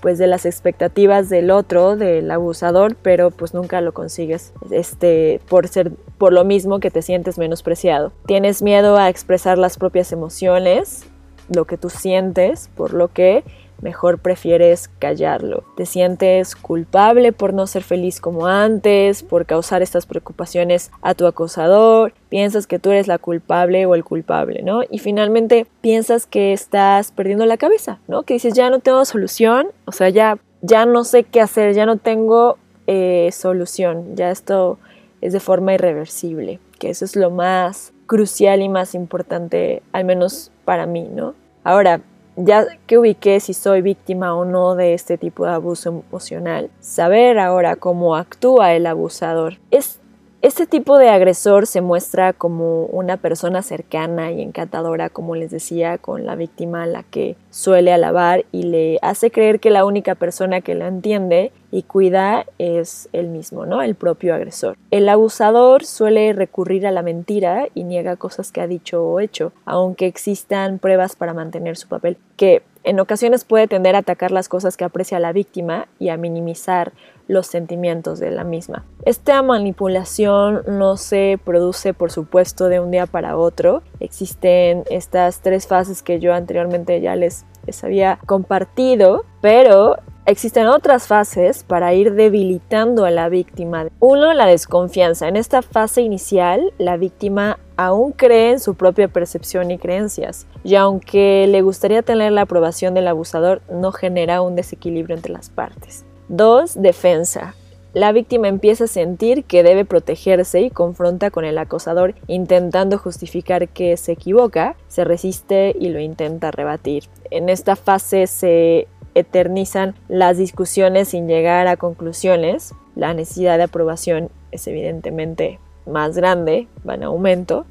pues 0.00 0.18
de 0.18 0.26
las 0.26 0.44
expectativas 0.44 1.30
del 1.30 1.50
otro, 1.50 1.96
del 1.96 2.30
abusador, 2.30 2.96
pero 2.96 3.30
pues 3.30 3.54
nunca 3.54 3.80
lo 3.80 3.94
consigues, 3.94 4.52
este, 4.70 5.40
por 5.48 5.66
ser, 5.68 5.90
por 6.18 6.32
lo 6.32 6.44
mismo 6.44 6.80
que 6.80 6.90
te 6.90 7.02
sientes 7.02 7.38
menospreciado. 7.38 8.12
Tienes 8.26 8.62
miedo 8.62 8.98
a 8.98 9.08
expresar 9.08 9.58
las 9.58 9.78
propias 9.78 10.12
emociones, 10.12 11.06
lo 11.48 11.64
que 11.64 11.78
tú 11.78 11.88
sientes, 11.88 12.70
por 12.76 12.92
lo 12.92 13.08
que 13.08 13.42
mejor 13.80 14.18
prefieres 14.18 14.88
callarlo. 14.98 15.64
Te 15.76 15.86
sientes 15.86 16.56
culpable 16.56 17.32
por 17.32 17.54
no 17.54 17.66
ser 17.66 17.82
feliz 17.82 18.20
como 18.20 18.46
antes, 18.46 19.22
por 19.22 19.46
causar 19.46 19.82
estas 19.82 20.06
preocupaciones 20.06 20.90
a 21.02 21.14
tu 21.14 21.26
acosador, 21.26 22.12
piensas 22.28 22.66
que 22.66 22.78
tú 22.78 22.90
eres 22.90 23.06
la 23.06 23.18
culpable 23.18 23.86
o 23.86 23.94
el 23.94 24.04
culpable, 24.04 24.62
¿no? 24.62 24.82
Y 24.90 24.98
finalmente 24.98 25.66
piensas 25.80 26.26
que 26.26 26.52
estás 26.52 27.12
perdiendo 27.12 27.46
la 27.46 27.56
cabeza, 27.56 27.98
¿no? 28.08 28.22
Que 28.22 28.34
dices, 28.34 28.54
ya 28.54 28.70
no 28.70 28.80
tengo 28.80 29.04
solución, 29.04 29.68
o 29.84 29.92
sea, 29.92 30.08
ya, 30.08 30.38
ya 30.62 30.86
no 30.86 31.04
sé 31.04 31.24
qué 31.24 31.40
hacer, 31.40 31.74
ya 31.74 31.86
no 31.86 31.96
tengo 31.96 32.58
eh, 32.86 33.30
solución, 33.32 34.16
ya 34.16 34.30
esto 34.30 34.78
es 35.20 35.32
de 35.32 35.40
forma 35.40 35.74
irreversible, 35.74 36.60
que 36.78 36.90
eso 36.90 37.04
es 37.04 37.16
lo 37.16 37.30
más 37.30 37.92
crucial 38.06 38.62
y 38.62 38.68
más 38.68 38.94
importante, 38.94 39.82
al 39.92 40.04
menos 40.04 40.52
para 40.64 40.86
mí, 40.86 41.08
¿no? 41.12 41.34
Ahora, 41.64 42.00
ya 42.36 42.66
que 42.86 42.98
ubiqué 42.98 43.40
si 43.40 43.54
soy 43.54 43.82
víctima 43.82 44.34
o 44.34 44.44
no 44.44 44.74
de 44.74 44.94
este 44.94 45.18
tipo 45.18 45.44
de 45.44 45.52
abuso 45.52 46.04
emocional, 46.08 46.70
saber 46.80 47.38
ahora 47.38 47.76
cómo 47.76 48.16
actúa 48.16 48.74
el 48.74 48.86
abusador. 48.86 49.58
Es, 49.70 50.00
Este 50.46 50.64
tipo 50.64 50.96
de 50.96 51.08
agresor 51.08 51.66
se 51.66 51.80
muestra 51.80 52.32
como 52.32 52.84
una 52.84 53.16
persona 53.16 53.62
cercana 53.62 54.30
y 54.30 54.40
encantadora, 54.40 55.10
como 55.10 55.34
les 55.34 55.50
decía, 55.50 55.98
con 55.98 56.24
la 56.24 56.36
víctima 56.36 56.84
a 56.84 56.86
la 56.86 57.02
que 57.02 57.34
suele 57.50 57.92
alabar 57.92 58.44
y 58.52 58.62
le 58.62 59.00
hace 59.02 59.32
creer 59.32 59.58
que 59.58 59.70
la 59.70 59.84
única 59.84 60.14
persona 60.14 60.60
que 60.60 60.76
lo 60.76 60.86
entiende 60.86 61.50
y 61.72 61.82
cuida 61.82 62.46
es 62.58 63.08
él 63.12 63.26
mismo, 63.26 63.66
¿no? 63.66 63.82
El 63.82 63.96
propio 63.96 64.36
agresor. 64.36 64.76
El 64.92 65.08
abusador 65.08 65.84
suele 65.84 66.32
recurrir 66.32 66.86
a 66.86 66.92
la 66.92 67.02
mentira 67.02 67.66
y 67.74 67.82
niega 67.82 68.14
cosas 68.14 68.52
que 68.52 68.60
ha 68.60 68.68
dicho 68.68 69.02
o 69.02 69.18
hecho, 69.18 69.52
aunque 69.64 70.06
existan 70.06 70.78
pruebas 70.78 71.16
para 71.16 71.34
mantener 71.34 71.76
su 71.76 71.88
papel, 71.88 72.18
que 72.36 72.62
en 72.84 73.00
ocasiones 73.00 73.44
puede 73.44 73.66
tender 73.66 73.96
a 73.96 73.98
atacar 73.98 74.30
las 74.30 74.48
cosas 74.48 74.76
que 74.76 74.84
aprecia 74.84 75.18
la 75.18 75.32
víctima 75.32 75.88
y 75.98 76.10
a 76.10 76.16
minimizar 76.16 76.92
los 77.28 77.46
sentimientos 77.46 78.18
de 78.18 78.30
la 78.30 78.44
misma. 78.44 78.84
Esta 79.04 79.42
manipulación 79.42 80.62
no 80.66 80.96
se 80.96 81.38
produce, 81.44 81.94
por 81.94 82.10
supuesto, 82.10 82.68
de 82.68 82.80
un 82.80 82.90
día 82.90 83.06
para 83.06 83.36
otro. 83.36 83.82
Existen 84.00 84.84
estas 84.90 85.40
tres 85.40 85.66
fases 85.66 86.02
que 86.02 86.20
yo 86.20 86.34
anteriormente 86.34 87.00
ya 87.00 87.16
les, 87.16 87.44
había 87.82 88.18
compartido, 88.26 89.24
pero 89.40 89.96
Existen 90.28 90.66
otras 90.66 91.06
fases 91.06 91.62
para 91.62 91.94
ir 91.94 92.14
debilitando 92.14 93.04
a 93.04 93.12
la 93.12 93.28
víctima. 93.28 93.86
Uno, 94.00 94.34
la 94.34 94.46
desconfianza. 94.46 95.28
En 95.28 95.36
esta 95.36 95.62
fase 95.62 96.02
inicial, 96.02 96.72
la 96.78 96.96
víctima 96.96 97.60
aún 97.76 98.10
cree 98.10 98.50
en 98.50 98.58
su 98.58 98.74
propia 98.74 99.06
percepción 99.06 99.70
y 99.70 99.78
creencias, 99.78 100.48
y 100.64 100.74
aunque 100.74 101.46
le 101.48 101.62
gustaría 101.62 102.02
tener 102.02 102.32
la 102.32 102.40
aprobación 102.40 102.92
del 102.94 103.06
abusador, 103.06 103.62
no 103.70 103.92
genera 103.92 104.42
un 104.42 104.56
desequilibrio 104.56 105.14
entre 105.14 105.32
las 105.32 105.48
partes. 105.48 106.04
2. 106.28 106.82
Defensa. 106.82 107.54
La 107.92 108.12
víctima 108.12 108.48
empieza 108.48 108.84
a 108.84 108.88
sentir 108.88 109.44
que 109.44 109.62
debe 109.62 109.86
protegerse 109.86 110.60
y 110.60 110.70
confronta 110.70 111.30
con 111.30 111.46
el 111.46 111.56
acosador 111.56 112.14
intentando 112.26 112.98
justificar 112.98 113.68
que 113.68 113.96
se 113.96 114.12
equivoca, 114.12 114.76
se 114.88 115.04
resiste 115.04 115.74
y 115.78 115.88
lo 115.88 115.98
intenta 115.98 116.50
rebatir. 116.50 117.04
En 117.30 117.48
esta 117.48 117.74
fase 117.74 118.26
se 118.26 118.86
eternizan 119.14 119.94
las 120.08 120.36
discusiones 120.36 121.08
sin 121.08 121.26
llegar 121.26 121.68
a 121.68 121.78
conclusiones. 121.78 122.74
La 122.96 123.14
necesidad 123.14 123.56
de 123.56 123.64
aprobación 123.64 124.28
es 124.50 124.66
evidentemente 124.66 125.58
más 125.86 126.16
grande, 126.16 126.68
va 126.86 126.96
en 126.96 127.04
aumento. 127.04 127.64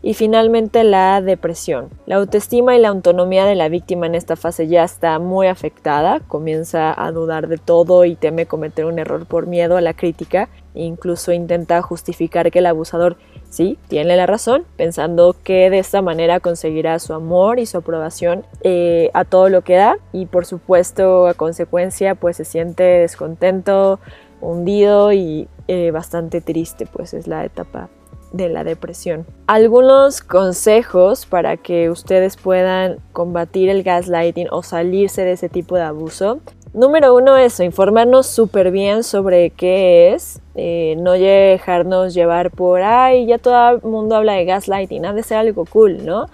Y 0.00 0.14
finalmente 0.14 0.84
la 0.84 1.20
depresión. 1.20 1.90
La 2.06 2.16
autoestima 2.16 2.76
y 2.76 2.80
la 2.80 2.88
autonomía 2.88 3.44
de 3.44 3.56
la 3.56 3.68
víctima 3.68 4.06
en 4.06 4.14
esta 4.14 4.36
fase 4.36 4.68
ya 4.68 4.84
está 4.84 5.18
muy 5.18 5.48
afectada, 5.48 6.20
comienza 6.20 6.94
a 6.96 7.10
dudar 7.10 7.48
de 7.48 7.58
todo 7.58 8.04
y 8.04 8.14
teme 8.14 8.46
cometer 8.46 8.84
un 8.84 9.00
error 9.00 9.26
por 9.26 9.48
miedo 9.48 9.76
a 9.76 9.80
la 9.80 9.94
crítica, 9.94 10.48
incluso 10.74 11.32
intenta 11.32 11.82
justificar 11.82 12.52
que 12.52 12.60
el 12.60 12.66
abusador 12.66 13.16
sí 13.50 13.76
tiene 13.88 14.16
la 14.16 14.26
razón, 14.26 14.66
pensando 14.76 15.34
que 15.42 15.68
de 15.68 15.80
esta 15.80 16.00
manera 16.00 16.38
conseguirá 16.38 17.00
su 17.00 17.12
amor 17.12 17.58
y 17.58 17.66
su 17.66 17.78
aprobación 17.78 18.44
eh, 18.62 19.10
a 19.14 19.24
todo 19.24 19.48
lo 19.48 19.62
que 19.62 19.76
da. 19.76 19.96
Y 20.12 20.26
por 20.26 20.46
supuesto 20.46 21.26
a 21.26 21.34
consecuencia 21.34 22.14
pues 22.14 22.36
se 22.36 22.44
siente 22.44 22.84
descontento, 22.84 23.98
hundido 24.40 25.12
y 25.12 25.48
eh, 25.66 25.90
bastante 25.90 26.40
triste, 26.40 26.86
pues 26.86 27.14
es 27.14 27.26
la 27.26 27.44
etapa 27.44 27.88
de 28.32 28.48
la 28.48 28.64
depresión. 28.64 29.26
Algunos 29.46 30.20
consejos 30.20 31.26
para 31.26 31.56
que 31.56 31.90
ustedes 31.90 32.36
puedan 32.36 32.98
combatir 33.12 33.68
el 33.68 33.82
gaslighting 33.82 34.48
o 34.50 34.62
salirse 34.62 35.24
de 35.24 35.32
ese 35.32 35.48
tipo 35.48 35.76
de 35.76 35.82
abuso. 35.82 36.40
Número 36.74 37.14
uno, 37.14 37.36
eso, 37.36 37.62
informarnos 37.62 38.26
súper 38.26 38.70
bien 38.70 39.02
sobre 39.02 39.50
qué 39.50 40.12
es, 40.12 40.40
eh, 40.54 40.96
no 40.98 41.12
dejarnos 41.12 42.12
llevar 42.12 42.50
por, 42.50 42.82
ay, 42.82 43.26
ya 43.26 43.38
todo 43.38 43.76
el 43.76 43.82
mundo 43.82 44.16
habla 44.16 44.34
de 44.34 44.44
gaslighting, 44.44 45.06
ha 45.06 45.14
de 45.14 45.22
ser 45.22 45.38
algo 45.38 45.64
cool, 45.64 46.04
¿no? 46.04 46.26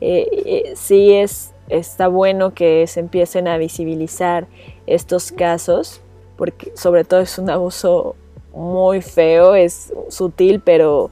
Eh, 0.00 0.26
eh, 0.46 0.72
sí 0.76 1.12
es, 1.12 1.52
está 1.68 2.08
bueno 2.08 2.54
que 2.54 2.86
se 2.86 3.00
empiecen 3.00 3.46
a 3.46 3.58
visibilizar 3.58 4.46
estos 4.86 5.30
casos, 5.30 6.00
porque 6.36 6.72
sobre 6.74 7.04
todo 7.04 7.20
es 7.20 7.38
un 7.38 7.50
abuso 7.50 8.16
muy 8.54 9.02
feo, 9.02 9.54
es 9.54 9.92
sutil, 10.08 10.60
pero 10.64 11.10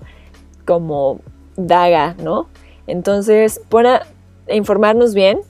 como 0.70 1.18
daga, 1.56 2.14
¿no? 2.22 2.46
Entonces, 2.86 3.60
para 3.70 4.06
informarnos 4.48 5.14
bien, 5.14 5.40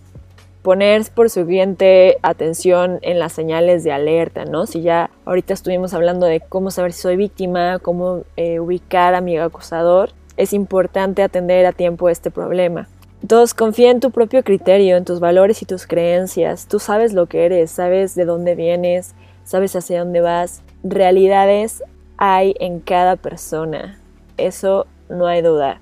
poner 0.63 1.03
por 1.15 1.29
siguiente 1.29 2.17
atención 2.23 3.01
en 3.03 3.19
las 3.19 3.35
señales 3.35 3.85
de 3.85 3.93
alerta, 3.93 4.47
¿no? 4.47 4.65
Si 4.65 4.81
ya 4.81 5.11
ahorita 5.27 5.53
estuvimos 5.53 5.93
hablando 5.93 6.25
de 6.25 6.41
cómo 6.41 6.71
saber 6.71 6.95
si 6.95 7.03
soy 7.03 7.17
víctima, 7.17 7.81
cómo 7.81 8.23
eh, 8.39 8.61
ubicar 8.61 9.15
a 9.15 9.21
mi 9.21 9.37
acosador, 9.37 10.13
es 10.39 10.55
importante 10.55 11.23
atender 11.23 11.67
a 11.67 11.73
tiempo 11.73 12.09
este 12.09 12.31
problema. 12.31 12.89
Entonces, 13.21 13.53
confía 13.53 13.91
en 13.91 14.01
tu 14.01 14.13
propio 14.13 14.43
criterio, 14.43 14.97
en 14.97 15.05
tus 15.05 15.21
valores 15.21 15.61
y 15.61 15.67
tus 15.67 15.87
creencias. 15.87 16.67
Tú 16.67 16.79
sabes 16.79 17.13
lo 17.13 17.27
que 17.27 17.45
eres, 17.45 17.71
sabes 17.71 18.15
de 18.15 18.25
dónde 18.25 18.55
vienes, 18.55 19.15
sabes 19.45 19.77
hacia 19.77 19.99
dónde 19.99 20.23
vas. 20.23 20.63
Realidades 20.83 21.83
hay 22.17 22.55
en 22.59 22.81
cada 22.81 23.17
persona. 23.17 24.01
Eso 24.39 24.87
no 25.11 25.27
hay 25.27 25.43
duda. 25.43 25.81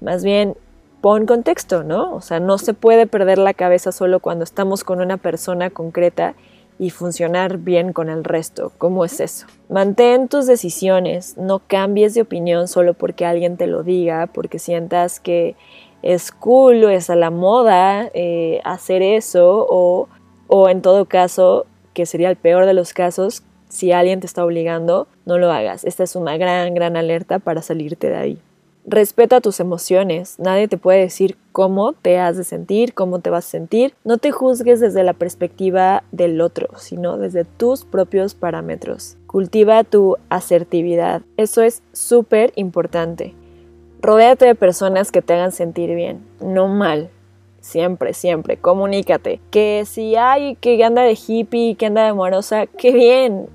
Más 0.00 0.22
bien, 0.22 0.54
pon 1.00 1.26
contexto, 1.26 1.82
¿no? 1.82 2.14
O 2.14 2.20
sea, 2.20 2.40
no 2.40 2.58
se 2.58 2.74
puede 2.74 3.06
perder 3.06 3.38
la 3.38 3.54
cabeza 3.54 3.92
solo 3.92 4.20
cuando 4.20 4.44
estamos 4.44 4.84
con 4.84 5.00
una 5.00 5.16
persona 5.16 5.70
concreta 5.70 6.34
y 6.78 6.90
funcionar 6.90 7.58
bien 7.58 7.92
con 7.92 8.10
el 8.10 8.24
resto. 8.24 8.72
¿Cómo 8.78 9.04
es 9.04 9.20
eso? 9.20 9.46
Mantén 9.68 10.28
tus 10.28 10.46
decisiones, 10.46 11.36
no 11.38 11.60
cambies 11.66 12.14
de 12.14 12.22
opinión 12.22 12.68
solo 12.68 12.94
porque 12.94 13.24
alguien 13.24 13.56
te 13.56 13.66
lo 13.66 13.82
diga, 13.82 14.26
porque 14.26 14.58
sientas 14.58 15.20
que 15.20 15.56
es 16.02 16.30
cool 16.32 16.84
o 16.84 16.90
es 16.90 17.08
a 17.08 17.16
la 17.16 17.30
moda 17.30 18.10
eh, 18.12 18.60
hacer 18.64 19.02
eso 19.02 19.66
o, 19.68 20.08
o 20.48 20.68
en 20.68 20.82
todo 20.82 21.06
caso, 21.06 21.66
que 21.94 22.04
sería 22.04 22.28
el 22.28 22.36
peor 22.36 22.66
de 22.66 22.74
los 22.74 22.92
casos, 22.92 23.42
si 23.68 23.92
alguien 23.92 24.20
te 24.20 24.26
está 24.26 24.44
obligando, 24.44 25.08
no 25.24 25.38
lo 25.38 25.50
hagas. 25.50 25.84
Esta 25.84 26.04
es 26.04 26.14
una 26.14 26.36
gran, 26.36 26.74
gran 26.74 26.96
alerta 26.96 27.38
para 27.38 27.62
salirte 27.62 28.10
de 28.10 28.16
ahí. 28.16 28.38
Respeta 28.88 29.40
tus 29.40 29.58
emociones. 29.58 30.38
Nadie 30.38 30.68
te 30.68 30.78
puede 30.78 31.00
decir 31.00 31.36
cómo 31.50 31.92
te 31.92 32.20
has 32.20 32.36
de 32.36 32.44
sentir, 32.44 32.94
cómo 32.94 33.18
te 33.18 33.30
vas 33.30 33.44
a 33.44 33.50
sentir. 33.50 33.94
No 34.04 34.18
te 34.18 34.30
juzgues 34.30 34.78
desde 34.78 35.02
la 35.02 35.12
perspectiva 35.12 36.04
del 36.12 36.40
otro, 36.40 36.68
sino 36.76 37.18
desde 37.18 37.44
tus 37.44 37.84
propios 37.84 38.36
parámetros. 38.36 39.16
Cultiva 39.26 39.82
tu 39.82 40.18
asertividad. 40.28 41.22
Eso 41.36 41.62
es 41.62 41.82
súper 41.92 42.52
importante. 42.54 43.34
Rodéate 44.02 44.46
de 44.46 44.54
personas 44.54 45.10
que 45.10 45.20
te 45.20 45.34
hagan 45.34 45.50
sentir 45.50 45.92
bien, 45.96 46.24
no 46.40 46.68
mal. 46.68 47.10
Siempre, 47.58 48.14
siempre, 48.14 48.56
comunícate. 48.56 49.40
Que 49.50 49.82
si 49.84 50.14
hay 50.14 50.54
que 50.54 50.84
anda 50.84 51.02
de 51.02 51.18
hippie, 51.26 51.74
que 51.74 51.86
anda 51.86 52.04
de 52.04 52.10
amorosa, 52.10 52.66
qué 52.66 52.92
bien. 52.92 53.48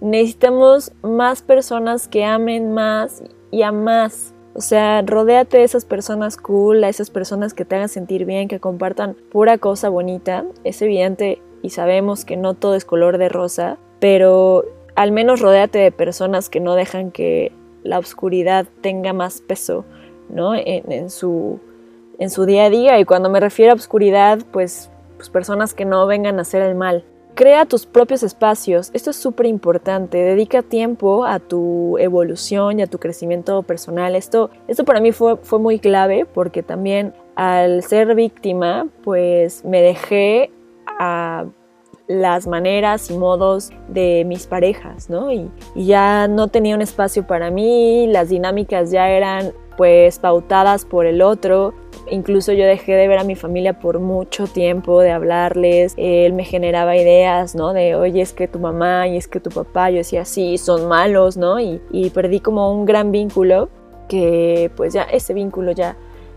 Necesitamos 0.00 0.92
más 1.02 1.42
personas 1.42 2.08
que 2.08 2.24
amen 2.24 2.72
más 2.72 3.22
y 3.50 3.60
a 3.60 3.70
más 3.72 4.32
o 4.58 4.60
sea, 4.60 5.02
rodéate 5.02 5.58
de 5.58 5.62
esas 5.62 5.84
personas 5.84 6.36
cool, 6.36 6.82
a 6.82 6.88
esas 6.88 7.10
personas 7.10 7.54
que 7.54 7.64
te 7.64 7.76
hagan 7.76 7.88
sentir 7.88 8.24
bien, 8.24 8.48
que 8.48 8.58
compartan 8.58 9.14
pura 9.30 9.56
cosa 9.56 9.88
bonita. 9.88 10.44
Es 10.64 10.82
evidente 10.82 11.40
y 11.62 11.70
sabemos 11.70 12.24
que 12.24 12.36
no 12.36 12.54
todo 12.54 12.74
es 12.74 12.84
color 12.84 13.18
de 13.18 13.28
rosa, 13.28 13.78
pero 14.00 14.64
al 14.96 15.12
menos 15.12 15.38
rodéate 15.38 15.78
de 15.78 15.92
personas 15.92 16.48
que 16.48 16.58
no 16.58 16.74
dejan 16.74 17.12
que 17.12 17.52
la 17.84 18.00
oscuridad 18.00 18.66
tenga 18.80 19.12
más 19.12 19.40
peso, 19.42 19.84
¿no? 20.28 20.56
En, 20.56 21.08
su, 21.08 21.60
en 22.18 22.28
su 22.28 22.44
día 22.44 22.64
a 22.64 22.70
día. 22.70 22.98
Y 22.98 23.04
cuando 23.04 23.30
me 23.30 23.38
refiero 23.38 23.70
a 23.70 23.76
oscuridad, 23.76 24.40
pues, 24.50 24.90
pues 25.18 25.30
personas 25.30 25.72
que 25.72 25.84
no 25.84 26.04
vengan 26.08 26.40
a 26.40 26.42
hacer 26.42 26.62
el 26.62 26.74
mal. 26.74 27.04
Crea 27.38 27.66
tus 27.66 27.86
propios 27.86 28.24
espacios, 28.24 28.90
esto 28.94 29.10
es 29.10 29.16
súper 29.16 29.46
importante, 29.46 30.18
dedica 30.18 30.60
tiempo 30.60 31.24
a 31.24 31.38
tu 31.38 31.96
evolución 31.98 32.80
y 32.80 32.82
a 32.82 32.88
tu 32.88 32.98
crecimiento 32.98 33.62
personal. 33.62 34.16
Esto, 34.16 34.50
esto 34.66 34.84
para 34.84 34.98
mí 34.98 35.12
fue, 35.12 35.36
fue 35.36 35.60
muy 35.60 35.78
clave 35.78 36.26
porque 36.26 36.64
también 36.64 37.14
al 37.36 37.84
ser 37.84 38.16
víctima, 38.16 38.88
pues 39.04 39.64
me 39.64 39.80
dejé 39.82 40.50
a 40.98 41.46
las 42.08 42.48
maneras 42.48 43.08
y 43.08 43.16
modos 43.16 43.70
de 43.86 44.24
mis 44.26 44.48
parejas, 44.48 45.08
¿no? 45.08 45.30
Y, 45.30 45.48
y, 45.76 45.86
ya 45.86 46.26
no 46.26 46.48
tenía 46.48 46.74
un 46.74 46.82
espacio 46.82 47.24
para 47.24 47.52
mí, 47.52 48.08
las 48.08 48.30
dinámicas 48.30 48.90
ya 48.90 49.10
eran 49.10 49.52
pues 49.76 50.18
pautadas 50.18 50.84
por 50.84 51.06
el 51.06 51.22
otro 51.22 51.72
Incluso 52.10 52.52
yo 52.52 52.64
dejé 52.64 52.94
de 52.94 53.08
ver 53.08 53.18
a 53.18 53.24
mi 53.24 53.34
familia 53.34 53.78
por 53.78 54.00
mucho 54.00 54.46
tiempo, 54.46 55.00
de 55.00 55.10
hablarles. 55.10 55.94
Él 55.96 56.32
me 56.32 56.44
generaba 56.44 56.96
ideas, 56.96 57.54
¿no? 57.54 57.72
De, 57.72 57.94
oye, 57.94 58.20
es 58.20 58.32
que 58.32 58.48
tu 58.48 58.58
mamá 58.58 59.08
y 59.08 59.16
es 59.16 59.28
que 59.28 59.40
tu 59.40 59.50
papá, 59.50 59.90
yo 59.90 59.98
decía, 59.98 60.24
sí, 60.24 60.58
son 60.58 60.88
malos, 60.88 61.36
¿no? 61.36 61.60
Y, 61.60 61.80
y 61.90 62.10
perdí 62.10 62.40
como 62.40 62.72
un 62.72 62.84
gran 62.84 63.12
vínculo 63.12 63.68
que 64.08 64.70
pues 64.74 64.94
ya 64.94 65.02
ese 65.02 65.34
vínculo 65.34 65.72
ya, 65.72 65.96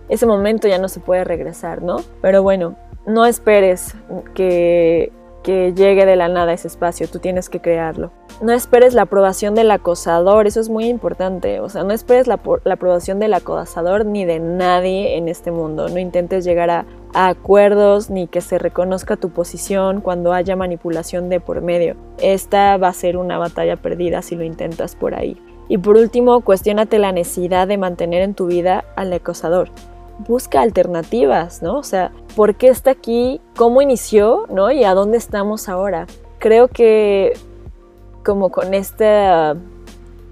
ese 0.09 0.25
momento 0.25 0.67
ya 0.67 0.77
no 0.77 0.89
se 0.89 0.99
puede 0.99 1.23
regresar, 1.23 1.81
¿no? 1.81 1.97
Pero 2.21 2.43
bueno, 2.43 2.75
no 3.05 3.25
esperes 3.25 3.95
que 4.35 5.11
que 5.43 5.73
llegue 5.73 6.05
de 6.05 6.15
la 6.15 6.27
nada 6.27 6.53
ese 6.53 6.67
espacio, 6.67 7.07
tú 7.07 7.19
tienes 7.19 7.49
que 7.49 7.59
crearlo. 7.59 8.11
No 8.41 8.53
esperes 8.53 8.93
la 8.93 9.03
aprobación 9.03 9.55
del 9.55 9.71
acosador, 9.71 10.47
eso 10.47 10.59
es 10.59 10.69
muy 10.69 10.85
importante, 10.85 11.59
o 11.59 11.69
sea, 11.69 11.83
no 11.83 11.93
esperes 11.93 12.27
la, 12.27 12.39
aprobación 12.71 13.19
del 13.19 13.33
acosador 13.33 14.05
ni 14.05 14.25
de 14.25 14.39
nadie 14.39 15.17
en 15.17 15.27
este 15.27 15.51
mundo, 15.51 15.89
no 15.89 15.99
intentes 15.99 16.43
llegar 16.43 16.69
a, 16.69 16.85
a 17.13 17.27
acuerdos 17.27 18.09
ni 18.09 18.27
que 18.27 18.41
se 18.41 18.57
reconozca 18.57 19.15
tu 19.15 19.29
posición 19.29 20.01
cuando 20.01 20.33
haya 20.33 20.55
manipulación 20.55 21.29
de 21.29 21.39
por 21.39 21.61
medio. 21.61 21.95
Esta 22.19 22.77
va 22.77 22.87
a 22.87 22.93
ser 22.93 23.17
una 23.17 23.37
batalla 23.37 23.75
perdida 23.75 24.21
si 24.21 24.35
lo 24.35 24.43
intentas 24.43 24.95
por 24.95 25.15
ahí. 25.15 25.37
Y 25.67 25.77
por 25.77 25.95
último, 25.95 26.41
cuestionate 26.41 26.99
la 26.99 27.11
necesidad 27.11 27.67
de 27.67 27.77
mantener 27.77 28.23
en 28.23 28.33
tu 28.33 28.47
vida 28.47 28.83
al 28.95 29.13
acosador 29.13 29.69
busca 30.19 30.61
alternativas, 30.61 31.61
¿no? 31.61 31.77
O 31.77 31.83
sea, 31.83 32.11
¿por 32.35 32.55
qué 32.55 32.67
está 32.67 32.91
aquí? 32.91 33.41
¿Cómo 33.55 33.81
inició? 33.81 34.47
¿No? 34.49 34.71
Y 34.71 34.83
a 34.83 34.93
dónde 34.93 35.17
estamos 35.17 35.69
ahora. 35.69 36.07
Creo 36.39 36.67
que 36.67 37.33
como 38.23 38.49
con 38.51 38.73
esta 38.73 39.55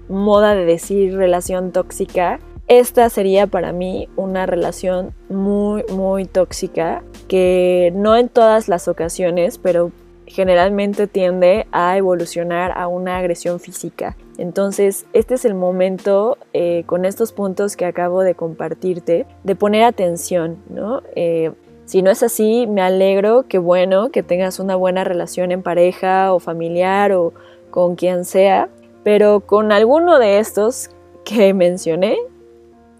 moda 0.08 0.54
de 0.54 0.64
decir 0.64 1.16
relación 1.16 1.72
tóxica, 1.72 2.40
esta 2.68 3.08
sería 3.08 3.48
para 3.48 3.72
mí 3.72 4.08
una 4.16 4.46
relación 4.46 5.12
muy, 5.28 5.84
muy 5.92 6.24
tóxica 6.24 7.02
que 7.26 7.92
no 7.96 8.16
en 8.16 8.28
todas 8.28 8.68
las 8.68 8.86
ocasiones, 8.86 9.58
pero 9.58 9.90
generalmente 10.30 11.06
tiende 11.06 11.66
a 11.72 11.96
evolucionar 11.96 12.72
a 12.76 12.88
una 12.88 13.18
agresión 13.18 13.60
física. 13.60 14.16
Entonces, 14.38 15.06
este 15.12 15.34
es 15.34 15.44
el 15.44 15.54
momento, 15.54 16.38
eh, 16.52 16.84
con 16.86 17.04
estos 17.04 17.32
puntos 17.32 17.76
que 17.76 17.84
acabo 17.84 18.22
de 18.22 18.34
compartirte, 18.34 19.26
de 19.44 19.54
poner 19.54 19.84
atención, 19.84 20.58
¿no? 20.70 21.02
Eh, 21.14 21.52
si 21.84 22.02
no 22.02 22.10
es 22.10 22.22
así, 22.22 22.66
me 22.68 22.82
alegro, 22.82 23.46
que 23.48 23.58
bueno, 23.58 24.10
que 24.10 24.22
tengas 24.22 24.60
una 24.60 24.76
buena 24.76 25.02
relación 25.02 25.50
en 25.50 25.62
pareja 25.62 26.32
o 26.32 26.38
familiar 26.38 27.12
o 27.12 27.34
con 27.70 27.96
quien 27.96 28.24
sea, 28.24 28.68
pero 29.02 29.40
con 29.40 29.72
alguno 29.72 30.18
de 30.20 30.38
estos 30.38 30.90
que 31.24 31.52
mencioné, 31.52 32.16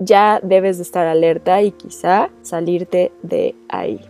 ya 0.01 0.41
debes 0.43 0.79
de 0.79 0.83
estar 0.83 1.07
alerta 1.07 1.63
y 1.63 1.71
quizá 1.71 2.31
salirte 2.43 3.13
de 3.23 3.55
ahí. 3.69 4.01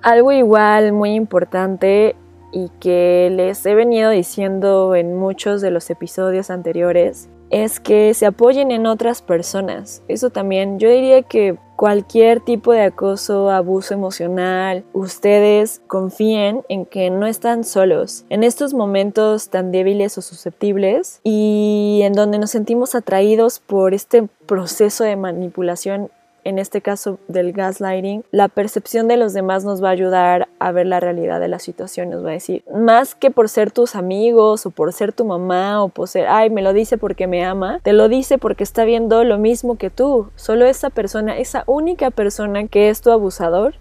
Algo 0.00 0.32
igual 0.32 0.92
muy 0.92 1.14
importante 1.14 2.16
y 2.52 2.68
que 2.80 3.30
les 3.32 3.64
he 3.66 3.74
venido 3.74 4.10
diciendo 4.10 4.94
en 4.94 5.16
muchos 5.16 5.60
de 5.60 5.70
los 5.70 5.90
episodios 5.90 6.50
anteriores 6.50 7.28
es 7.52 7.80
que 7.80 8.14
se 8.14 8.24
apoyen 8.24 8.70
en 8.70 8.86
otras 8.86 9.20
personas. 9.20 10.02
Eso 10.08 10.30
también, 10.30 10.78
yo 10.78 10.88
diría 10.88 11.22
que 11.22 11.58
cualquier 11.76 12.40
tipo 12.40 12.72
de 12.72 12.82
acoso, 12.82 13.50
abuso 13.50 13.92
emocional, 13.92 14.84
ustedes 14.94 15.82
confíen 15.86 16.62
en 16.70 16.86
que 16.86 17.10
no 17.10 17.26
están 17.26 17.64
solos 17.64 18.24
en 18.30 18.42
estos 18.42 18.72
momentos 18.72 19.50
tan 19.50 19.70
débiles 19.70 20.16
o 20.16 20.22
susceptibles 20.22 21.20
y 21.24 22.00
en 22.04 22.14
donde 22.14 22.38
nos 22.38 22.50
sentimos 22.50 22.94
atraídos 22.94 23.60
por 23.60 23.92
este 23.92 24.28
proceso 24.46 25.04
de 25.04 25.16
manipulación 25.16 26.10
en 26.44 26.58
este 26.58 26.80
caso 26.80 27.18
del 27.28 27.52
gaslighting, 27.52 28.24
la 28.30 28.48
percepción 28.48 29.08
de 29.08 29.16
los 29.16 29.32
demás 29.32 29.64
nos 29.64 29.82
va 29.82 29.88
a 29.88 29.92
ayudar 29.92 30.48
a 30.58 30.72
ver 30.72 30.86
la 30.86 31.00
realidad 31.00 31.40
de 31.40 31.48
la 31.48 31.58
situación, 31.58 32.10
nos 32.10 32.24
va 32.24 32.30
a 32.30 32.34
decir, 32.34 32.64
más 32.72 33.14
que 33.14 33.30
por 33.30 33.48
ser 33.48 33.70
tus 33.70 33.94
amigos 33.94 34.66
o 34.66 34.70
por 34.70 34.92
ser 34.92 35.12
tu 35.12 35.24
mamá 35.24 35.82
o 35.82 35.88
por 35.88 36.08
ser, 36.08 36.26
ay, 36.28 36.50
me 36.50 36.62
lo 36.62 36.72
dice 36.72 36.98
porque 36.98 37.26
me 37.26 37.44
ama, 37.44 37.80
te 37.82 37.92
lo 37.92 38.08
dice 38.08 38.38
porque 38.38 38.64
está 38.64 38.84
viendo 38.84 39.24
lo 39.24 39.38
mismo 39.38 39.76
que 39.76 39.90
tú, 39.90 40.30
solo 40.36 40.66
esa 40.66 40.90
persona, 40.90 41.38
esa 41.38 41.64
única 41.66 42.10
persona 42.10 42.66
que 42.68 42.88
es 42.88 43.00
tu 43.00 43.10
abusador, 43.10 43.74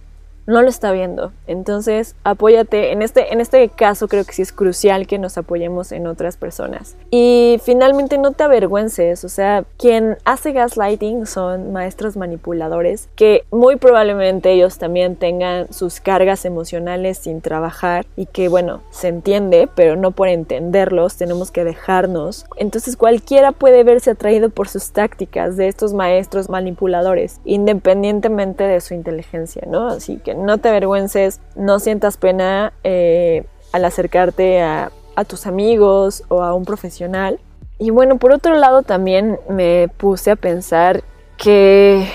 no 0.46 0.62
lo 0.62 0.70
está 0.70 0.92
viendo. 0.92 1.32
Entonces, 1.48 2.16
apóyate. 2.24 2.92
En 2.92 3.02
este, 3.02 3.34
en 3.34 3.42
este 3.42 3.68
caso 3.70 4.08
creo 4.08 4.26
que 4.26 4.34
sí 4.34 4.42
es 4.42 4.52
crucial 4.52 5.08
que 5.08 5.20
nos 5.20 5.38
apoyemos 5.38 5.92
en 5.92 6.08
otras 6.08 6.38
personas. 6.38 6.96
Y 7.10 7.60
finalmente 7.64 8.18
no 8.18 8.32
te 8.32 8.44
avergüences. 8.44 9.24
O 9.24 9.30
sea, 9.30 9.64
quien 9.78 10.18
hace 10.26 10.52
gaslighting 10.52 11.26
son 11.26 11.72
maestros 11.72 12.18
manipuladores 12.18 13.10
que 13.16 13.44
muy 13.52 13.76
probablemente 13.76 14.52
ellos 14.52 14.78
también 14.78 15.16
tengan 15.16 15.72
sus 15.72 16.00
cargas 16.00 16.46
emocionales 16.46 17.18
sin 17.18 17.42
trabajar 17.42 18.06
y 18.16 18.26
que 18.26 18.48
bueno, 18.48 18.82
se 18.92 19.08
entiende, 19.08 19.70
pero 19.74 19.96
no 19.96 20.12
por 20.12 20.28
entenderlos 20.28 21.18
tenemos 21.18 21.52
que 21.52 21.64
dejarnos. 21.64 22.46
Entonces 22.58 22.98
cualquiera 22.98 23.52
puede 23.52 23.84
verse 23.84 24.12
atraído 24.12 24.50
por 24.50 24.68
sus 24.68 24.92
tácticas 24.92 25.58
de 25.58 25.68
estos 25.68 25.94
maestros 25.94 26.50
manipuladores, 26.50 27.40
independientemente 27.46 28.64
de 28.64 28.82
su 28.82 28.94
inteligencia, 28.94 29.64
¿no? 29.68 29.88
Así 29.88 30.18
que 30.18 30.31
no 30.36 30.58
te 30.58 30.70
avergüences, 30.70 31.40
no 31.56 31.80
sientas 31.80 32.18
pena 32.18 32.74
eh, 32.84 33.46
al 33.72 33.86
acercarte 33.86 34.62
a, 34.62 34.92
a 35.16 35.26
tus 35.26 35.48
amigos 35.48 36.24
o 36.30 36.44
a 36.44 36.54
un 36.54 36.66
profesional. 36.66 37.40
Y 37.78 37.90
bueno, 37.90 38.18
por 38.18 38.32
otro 38.32 38.56
lado 38.56 38.84
también 38.84 39.40
me 39.50 39.90
puse 39.98 40.32
a 40.32 40.36
pensar 40.36 41.04
que 41.38 42.08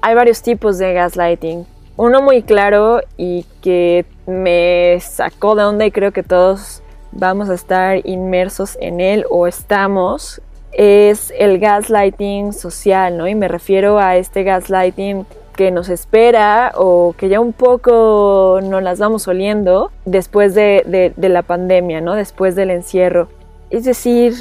hay 0.00 0.14
varios 0.14 0.42
tipos 0.42 0.78
de 0.78 0.92
gaslighting. 0.92 1.66
Uno 1.96 2.22
muy 2.22 2.42
claro 2.42 3.00
y 3.16 3.44
que 3.60 4.04
me 4.26 4.98
sacó 5.00 5.54
de 5.54 5.64
onda 5.64 5.84
y 5.84 5.90
creo 5.90 6.12
que 6.12 6.22
todos 6.22 6.82
vamos 7.12 7.50
a 7.50 7.54
estar 7.54 8.06
inmersos 8.06 8.78
en 8.80 9.00
él 9.00 9.24
o 9.28 9.46
estamos 9.46 10.40
es 10.72 11.32
el 11.38 11.58
gaslighting 11.58 12.52
social, 12.52 13.18
¿no? 13.18 13.28
Y 13.28 13.34
me 13.34 13.46
refiero 13.46 13.98
a 13.98 14.16
este 14.16 14.42
gaslighting 14.42 15.26
que 15.52 15.70
nos 15.70 15.88
espera 15.88 16.72
o 16.74 17.14
que 17.16 17.28
ya 17.28 17.40
un 17.40 17.52
poco 17.52 18.60
nos 18.62 18.82
las 18.82 18.98
vamos 18.98 19.28
oliendo 19.28 19.90
después 20.04 20.54
de, 20.54 21.12
la 21.16 21.42
pandemia, 21.42 22.00
¿no? 22.00 22.14
Después 22.14 22.54
del 22.56 22.70
encierro. 22.70 23.28
Es 23.70 23.84
decir, 23.84 24.34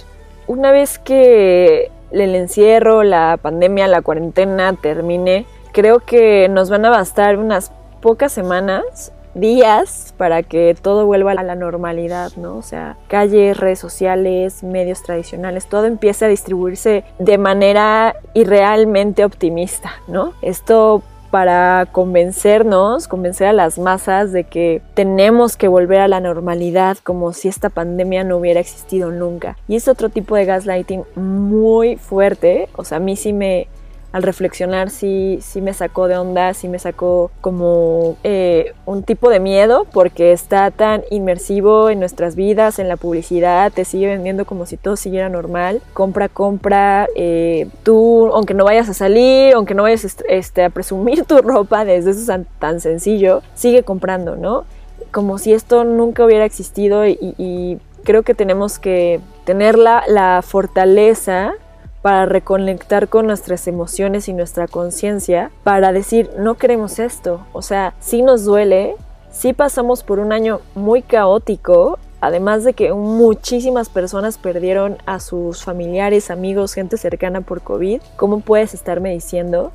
una 0.47 0.71
vez 0.71 0.99
que 0.99 1.91
el 2.11 2.35
encierro, 2.35 3.03
la 3.03 3.37
pandemia, 3.41 3.87
la 3.87 4.01
cuarentena 4.01 4.73
termine, 4.73 5.45
creo 5.71 5.99
que 5.99 6.49
nos 6.49 6.69
van 6.69 6.85
a 6.85 6.89
bastar 6.89 7.37
unas 7.37 7.71
pocas 8.01 8.31
semanas, 8.31 9.13
días, 9.33 10.13
para 10.17 10.43
que 10.43 10.75
todo 10.79 11.05
vuelva 11.05 11.31
a 11.31 11.43
la 11.43 11.55
normalidad, 11.55 12.31
¿no? 12.35 12.57
O 12.57 12.61
sea, 12.61 12.97
calles, 13.07 13.57
redes 13.57 13.79
sociales, 13.79 14.63
medios 14.63 15.03
tradicionales, 15.03 15.67
todo 15.67 15.85
empieza 15.85 16.25
a 16.25 16.29
distribuirse 16.29 17.03
de 17.19 17.37
manera 17.37 18.15
irrealmente 18.33 19.25
optimista, 19.25 19.91
¿no? 20.07 20.33
Esto 20.41 21.03
para 21.31 21.87
convencernos, 21.91 23.07
convencer 23.07 23.47
a 23.47 23.53
las 23.53 23.79
masas 23.79 24.33
de 24.33 24.43
que 24.43 24.81
tenemos 24.93 25.55
que 25.55 25.69
volver 25.69 26.01
a 26.01 26.09
la 26.09 26.19
normalidad 26.19 26.97
como 26.97 27.31
si 27.31 27.47
esta 27.47 27.69
pandemia 27.69 28.25
no 28.25 28.37
hubiera 28.37 28.59
existido 28.59 29.11
nunca. 29.11 29.57
Y 29.67 29.77
es 29.77 29.87
otro 29.87 30.09
tipo 30.09 30.35
de 30.35 30.45
gaslighting 30.45 31.05
muy 31.15 31.95
fuerte, 31.95 32.67
o 32.75 32.83
sea, 32.83 32.97
a 32.97 32.99
mí 32.99 33.15
sí 33.15 33.31
me, 33.31 33.69
al 34.11 34.23
reflexionar 34.23 34.89
sí, 34.89 35.39
sí 35.41 35.61
me 35.61 35.73
sacó 35.73 36.07
de 36.07 36.17
onda, 36.17 36.53
sí 36.53 36.67
me 36.67 36.79
sacó 36.79 37.31
como 37.39 38.17
eh, 38.23 38.73
un 38.85 39.03
tipo 39.03 39.29
de 39.29 39.39
miedo 39.39 39.85
porque 39.91 40.33
está 40.33 40.69
tan 40.71 41.03
inmersivo 41.09 41.89
en 41.89 41.99
nuestras 41.99 42.35
vidas, 42.35 42.79
en 42.79 42.87
la 42.87 42.97
publicidad, 42.97 43.71
te 43.71 43.85
sigue 43.85 44.07
vendiendo 44.07 44.45
como 44.45 44.65
si 44.65 44.77
todo 44.77 44.95
siguiera 44.95 45.29
normal, 45.29 45.81
compra, 45.93 46.27
compra, 46.27 47.07
eh, 47.15 47.67
tú, 47.83 48.27
aunque 48.33 48.53
no 48.53 48.65
vayas 48.65 48.89
a 48.89 48.93
salir, 48.93 49.53
aunque 49.53 49.73
no 49.73 49.83
vayas 49.83 50.17
este, 50.27 50.63
a 50.63 50.69
presumir 50.69 51.23
tu 51.25 51.37
ropa 51.41 51.85
desde 51.85 52.11
eso 52.11 52.25
tan, 52.25 52.45
tan 52.59 52.79
sencillo, 52.81 53.41
sigue 53.55 53.83
comprando, 53.83 54.35
¿no? 54.35 54.65
Como 55.11 55.37
si 55.37 55.53
esto 55.53 55.83
nunca 55.83 56.25
hubiera 56.25 56.45
existido 56.45 57.07
y, 57.07 57.17
y 57.37 57.79
creo 58.03 58.23
que 58.23 58.33
tenemos 58.33 58.79
que 58.79 59.19
tener 59.45 59.77
la, 59.77 60.03
la 60.07 60.41
fortaleza 60.41 61.53
para 62.01 62.25
reconectar 62.25 63.07
con 63.07 63.27
nuestras 63.27 63.67
emociones 63.67 64.27
y 64.27 64.33
nuestra 64.33 64.67
conciencia, 64.67 65.51
para 65.63 65.91
decir, 65.91 66.31
no 66.37 66.55
queremos 66.55 66.99
esto. 66.99 67.45
O 67.53 67.61
sea, 67.61 67.93
sí 67.99 68.21
nos 68.21 68.43
duele, 68.43 68.95
sí 69.31 69.53
pasamos 69.53 70.03
por 70.03 70.19
un 70.19 70.31
año 70.31 70.61
muy 70.75 71.01
caótico, 71.01 71.99
además 72.19 72.63
de 72.63 72.73
que 72.73 72.93
muchísimas 72.93 73.89
personas 73.89 74.37
perdieron 74.37 74.97
a 75.05 75.19
sus 75.19 75.63
familiares, 75.63 76.31
amigos, 76.31 76.73
gente 76.73 76.97
cercana 76.97 77.41
por 77.41 77.61
COVID. 77.61 78.01
¿Cómo 78.15 78.39
puedes 78.39 78.73
estarme 78.73 79.11
diciendo 79.11 79.71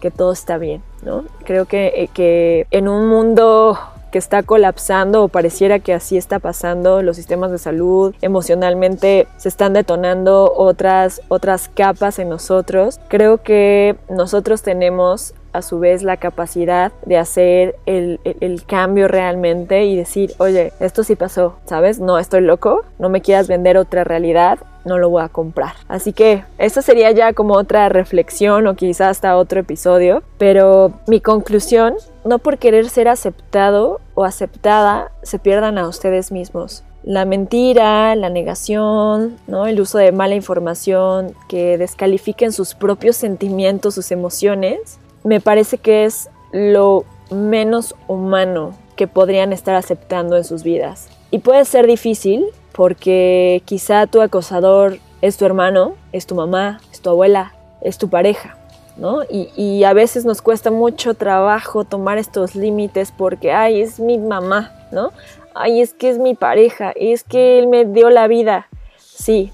que 0.00 0.10
todo 0.10 0.32
está 0.32 0.58
bien? 0.58 0.82
¿no? 1.02 1.24
Creo 1.44 1.66
que, 1.66 1.92
eh, 1.96 2.08
que 2.12 2.66
en 2.70 2.88
un 2.88 3.08
mundo 3.08 3.78
que 4.14 4.18
está 4.18 4.44
colapsando 4.44 5.24
o 5.24 5.28
pareciera 5.28 5.80
que 5.80 5.92
así 5.92 6.16
está 6.16 6.38
pasando 6.38 7.02
los 7.02 7.16
sistemas 7.16 7.50
de 7.50 7.58
salud, 7.58 8.14
emocionalmente 8.22 9.26
se 9.38 9.48
están 9.48 9.72
detonando 9.72 10.54
otras, 10.54 11.20
otras 11.26 11.68
capas 11.68 12.20
en 12.20 12.28
nosotros. 12.28 13.00
Creo 13.08 13.42
que 13.42 13.96
nosotros 14.08 14.62
tenemos 14.62 15.34
a 15.52 15.62
su 15.62 15.80
vez 15.80 16.04
la 16.04 16.16
capacidad 16.16 16.92
de 17.06 17.16
hacer 17.16 17.74
el, 17.86 18.20
el, 18.24 18.64
cambio 18.64 19.08
realmente 19.08 19.84
y 19.84 19.96
decir, 19.96 20.32
oye, 20.38 20.72
esto 20.78 21.02
sí 21.02 21.16
pasó, 21.16 21.56
¿sabes? 21.64 21.98
No 21.98 22.18
estoy 22.18 22.42
loco, 22.42 22.84
no 23.00 23.08
me 23.08 23.20
quieras 23.20 23.48
vender 23.48 23.78
otra 23.78 24.04
realidad, 24.04 24.58
no 24.84 24.98
lo 24.98 25.10
voy 25.10 25.22
a 25.22 25.28
comprar. 25.28 25.74
Así 25.88 26.12
que 26.12 26.44
esta 26.58 26.82
sería 26.82 27.10
ya 27.12 27.32
como 27.32 27.54
otra 27.54 27.88
reflexión 27.88 28.66
o 28.66 28.74
quizás 28.74 29.10
hasta 29.10 29.36
otro 29.36 29.60
episodio, 29.60 30.22
pero 30.38 30.92
mi 31.06 31.20
conclusión, 31.20 31.94
no 32.24 32.38
por 32.38 32.58
querer 32.58 32.88
ser 32.88 33.08
aceptado 33.08 34.00
o 34.14 34.24
aceptada, 34.24 35.10
se 35.22 35.38
pierdan 35.38 35.78
a 35.78 35.88
ustedes 35.88 36.32
mismos. 36.32 36.84
La 37.02 37.24
mentira, 37.24 38.14
la 38.16 38.30
negación, 38.30 39.36
¿no? 39.46 39.66
el 39.66 39.80
uso 39.80 39.98
de 39.98 40.12
mala 40.12 40.34
información 40.34 41.34
que 41.48 41.76
descalifiquen 41.76 42.52
sus 42.52 42.74
propios 42.74 43.16
sentimientos, 43.16 43.94
sus 43.94 44.10
emociones, 44.10 44.98
me 45.22 45.40
parece 45.40 45.78
que 45.78 46.04
es 46.04 46.30
lo 46.52 47.04
menos 47.30 47.94
humano 48.08 48.74
que 48.96 49.06
podrían 49.06 49.52
estar 49.52 49.74
aceptando 49.74 50.36
en 50.36 50.44
sus 50.44 50.62
vidas. 50.62 51.08
Y 51.30 51.40
puede 51.40 51.64
ser 51.64 51.86
difícil 51.86 52.44
porque 52.72 53.62
quizá 53.64 54.06
tu 54.06 54.20
acosador 54.20 54.98
es 55.20 55.36
tu 55.36 55.44
hermano, 55.44 55.94
es 56.12 56.26
tu 56.26 56.34
mamá, 56.34 56.80
es 56.92 57.00
tu 57.00 57.10
abuela, 57.10 57.54
es 57.80 57.98
tu 57.98 58.08
pareja, 58.08 58.56
¿no? 58.96 59.22
Y, 59.28 59.84
a 59.84 59.92
veces 59.92 60.24
nos 60.24 60.40
cuesta 60.42 60.70
mucho 60.70 61.14
trabajo 61.14 61.84
tomar 61.84 62.18
estos 62.18 62.54
límites 62.54 63.12
porque, 63.16 63.52
ay, 63.52 63.80
es 63.80 64.00
mi 64.00 64.18
mamá, 64.18 64.72
¿no? 64.92 65.10
Ay, 65.54 65.80
es 65.80 65.94
que 65.94 66.10
es 66.10 66.18
mi 66.18 66.34
pareja, 66.34 66.92
es 66.96 67.24
que 67.24 67.58
él 67.58 67.66
me 67.66 67.84
dio 67.84 68.10
la 68.10 68.26
vida. 68.26 68.68
Sí, 68.98 69.52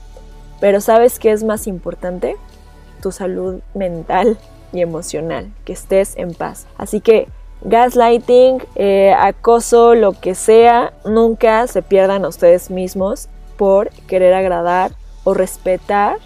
pero 0.61 0.81
¿sabes 0.81 1.19
qué 1.19 1.33
es 1.33 1.43
más 1.43 1.67
importante? 1.67 2.37
Tu 3.03 3.13
salud 3.13 3.61
mental 3.75 4.39
y 4.73 4.81
emocional, 4.81 5.51
que 5.65 5.73
estés 5.73 6.17
en 6.17 6.35
paz. 6.35 6.67
Así 6.77 7.01
que 7.01 7.29
gaslighting, 7.63 8.63
eh, 8.77 9.15
acoso, 9.19 9.95
lo 9.95 10.13
que 10.13 10.35
sea, 10.35 10.93
nunca 11.05 11.67
se 11.67 11.83
pierdan 11.83 12.25
a 12.25 12.29
ustedes 12.29 12.71
mismos 12.71 13.29
por 13.57 13.91
querer 14.07 14.33
agradar 14.33 14.93
o 15.25 15.35
respetar 15.35 16.17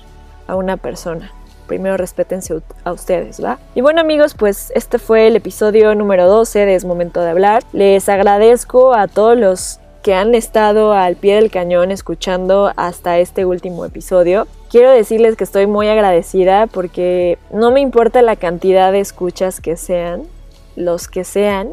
a 0.47 0.55
una 0.55 0.77
persona. 0.77 1.34
Primero 1.67 1.97
respétense 1.97 2.55
a 2.85 2.93
ustedes, 2.93 3.43
¿va? 3.43 3.59
Y 3.75 3.81
bueno 3.81 4.01
amigos, 4.01 4.35
pues 4.35 4.73
este 4.75 4.99
fue 4.99 5.27
el 5.27 5.37
episodio 5.37 5.95
número 5.95 6.29
12 6.29 6.67
de 6.67 6.75
Es 6.75 6.85
Momento 6.85 7.21
de 7.21 7.31
Hablar. 7.31 7.63
Les 7.73 8.09
agradezco 8.09 8.95
a 8.95 9.09
todos 9.09 9.37
los 9.37 9.81
que 10.05 10.15
han 10.15 10.35
estado 10.35 10.93
al 10.93 11.17
pie 11.17 11.37
del 11.37 11.51
cañón 11.51 11.91
escuchando 11.91 12.71
hasta 12.77 13.19
este 13.19 13.47
último 13.47 13.87
episodio. 13.87 14.47
Quiero 14.71 14.91
decirles 14.91 15.35
que 15.35 15.45
estoy 15.45 15.67
muy 15.67 15.89
agradecida 15.89 16.67
porque 16.67 17.39
no 17.51 17.71
me 17.71 17.81
importa 17.81 18.21
la 18.21 18.37
cantidad 18.37 18.93
de 18.93 19.01
escuchas 19.01 19.63
que 19.63 19.79
sean, 19.79 20.25
los 20.77 21.09
que 21.09 21.25
sean, 21.25 21.71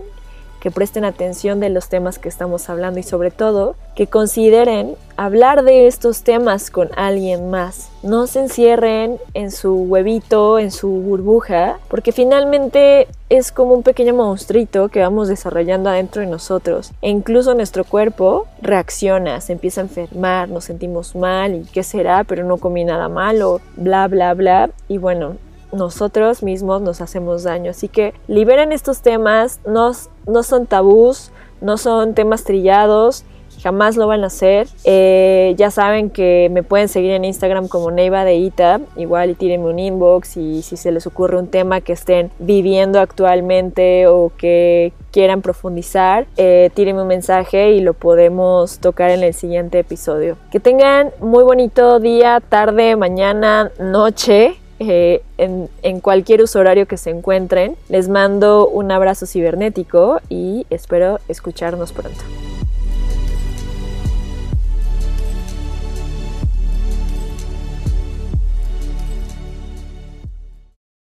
que 0.62 0.71
presten 0.71 1.04
atención 1.04 1.60
de 1.60 1.69
los 1.69 1.89
temas 1.89 2.19
que 2.19 2.30
estamos 2.30 2.69
hablando 2.69 3.00
y 3.00 3.04
sobre 3.04 3.32
todo 3.32 3.76
que 3.95 4.06
consideren 4.08 4.95
hablar 5.17 5.63
de 5.63 5.88
estos 5.88 6.21
temas 6.21 6.69
con 6.69 6.89
alguien 6.95 7.50
más. 7.50 7.89
No 8.04 8.28
se 8.28 8.41
encierren 8.41 9.17
en 9.34 9.52
su 9.52 9.74
huevito, 9.74 10.60
en 10.60 10.71
su 10.71 10.88
burbuja, 10.88 11.80
porque 11.89 12.12
finalmente 12.12 13.08
es 13.30 13.52
como 13.52 13.74
un 13.74 13.84
pequeño 13.84 14.13
monstruito 14.13 14.89
que 14.89 15.02
vamos 15.02 15.28
desarrollando 15.28 15.89
adentro 15.89 16.21
de 16.21 16.28
nosotros. 16.28 16.91
E 17.02 17.10
incluso 17.10 17.56
nuestro 17.56 17.84
cuerpo 17.84 18.45
reacciona, 18.62 19.41
se 19.41 19.54
empieza 19.54 19.82
a 19.82 19.86
enfermar, 19.86 20.47
nos 20.50 20.65
sentimos 20.65 21.15
mal 21.15 21.56
y 21.56 21.63
qué 21.63 21.82
será, 21.82 22.24
pero 22.24 22.43
no 22.43 22.58
comí 22.58 22.86
nada 22.86 23.10
malo, 23.10 23.62
bla, 23.76 24.08
bla, 24.08 24.36
bla. 24.36 24.69
Y 24.88 25.00
bueno, 25.00 25.38
nosotros 25.71 26.43
mismos 26.43 26.82
nos 26.82 27.02
hacemos 27.02 27.43
daño. 27.43 27.71
Así 27.71 27.88
que 27.88 28.13
liberen 28.28 28.71
estos 28.71 29.02
temas, 29.02 29.60
no, 29.65 29.91
no 30.28 30.44
son 30.44 30.66
tabús, 30.66 31.32
no 31.62 31.78
son 31.78 32.14
temas 32.14 32.44
trillados, 32.44 33.24
jamás 33.62 33.96
lo 33.96 34.08
van 34.08 34.24
a 34.24 34.28
hacer. 34.28 34.68
Eh, 34.84 35.54
ya 35.58 35.72
saben 35.72 36.10
que 36.10 36.50
me 36.52 36.64
pueden 36.64 36.88
seguir 36.88 37.12
en 37.12 37.26
Instagram 37.26 37.68
como 37.68 37.92
Neiva 37.92 38.26
de 38.26 38.36
Ita, 38.36 38.82
igual 38.98 39.32
y 39.32 39.36
tírenme 39.36 39.70
un 39.70 39.80
inbox 39.80 40.38
y 40.38 40.62
si 40.62 40.78
se 40.78 40.92
les 40.92 41.06
ocurre 41.08 41.38
un 41.38 41.48
tema 41.48 41.82
que 41.82 41.94
estén 41.94 42.32
viviendo 42.40 43.00
actualmente 43.00 44.08
o 44.08 44.32
que 44.38 44.94
quieran 45.12 45.42
profundizar, 45.42 46.26
eh, 46.38 46.72
tírenme 46.74 47.02
un 47.02 47.08
mensaje 47.08 47.72
y 47.74 47.82
lo 47.82 47.94
podemos 47.94 48.80
tocar 48.80 49.12
en 49.12 49.24
el 49.24 49.34
siguiente 49.34 49.80
episodio. 49.80 50.38
Que 50.52 50.60
tengan 50.60 51.12
muy 51.20 51.44
bonito 51.44 52.00
día, 52.00 52.42
tarde, 52.48 52.96
mañana, 52.96 53.72
noche 53.80 54.61
eh, 54.84 55.22
en, 55.38 56.00
cualquier 56.00 56.41
uso 56.41 56.60
horario 56.60 56.88
que 56.88 56.98
se 56.98 57.12
encuentren. 57.12 57.76
Les 57.89 58.10
mando 58.10 58.67
un 58.67 58.91
abrazo 58.91 59.26
cibernético 59.28 60.20
y 60.30 60.65
espero 60.70 61.20
escucharnos 61.28 61.91
pronto. 61.94 62.22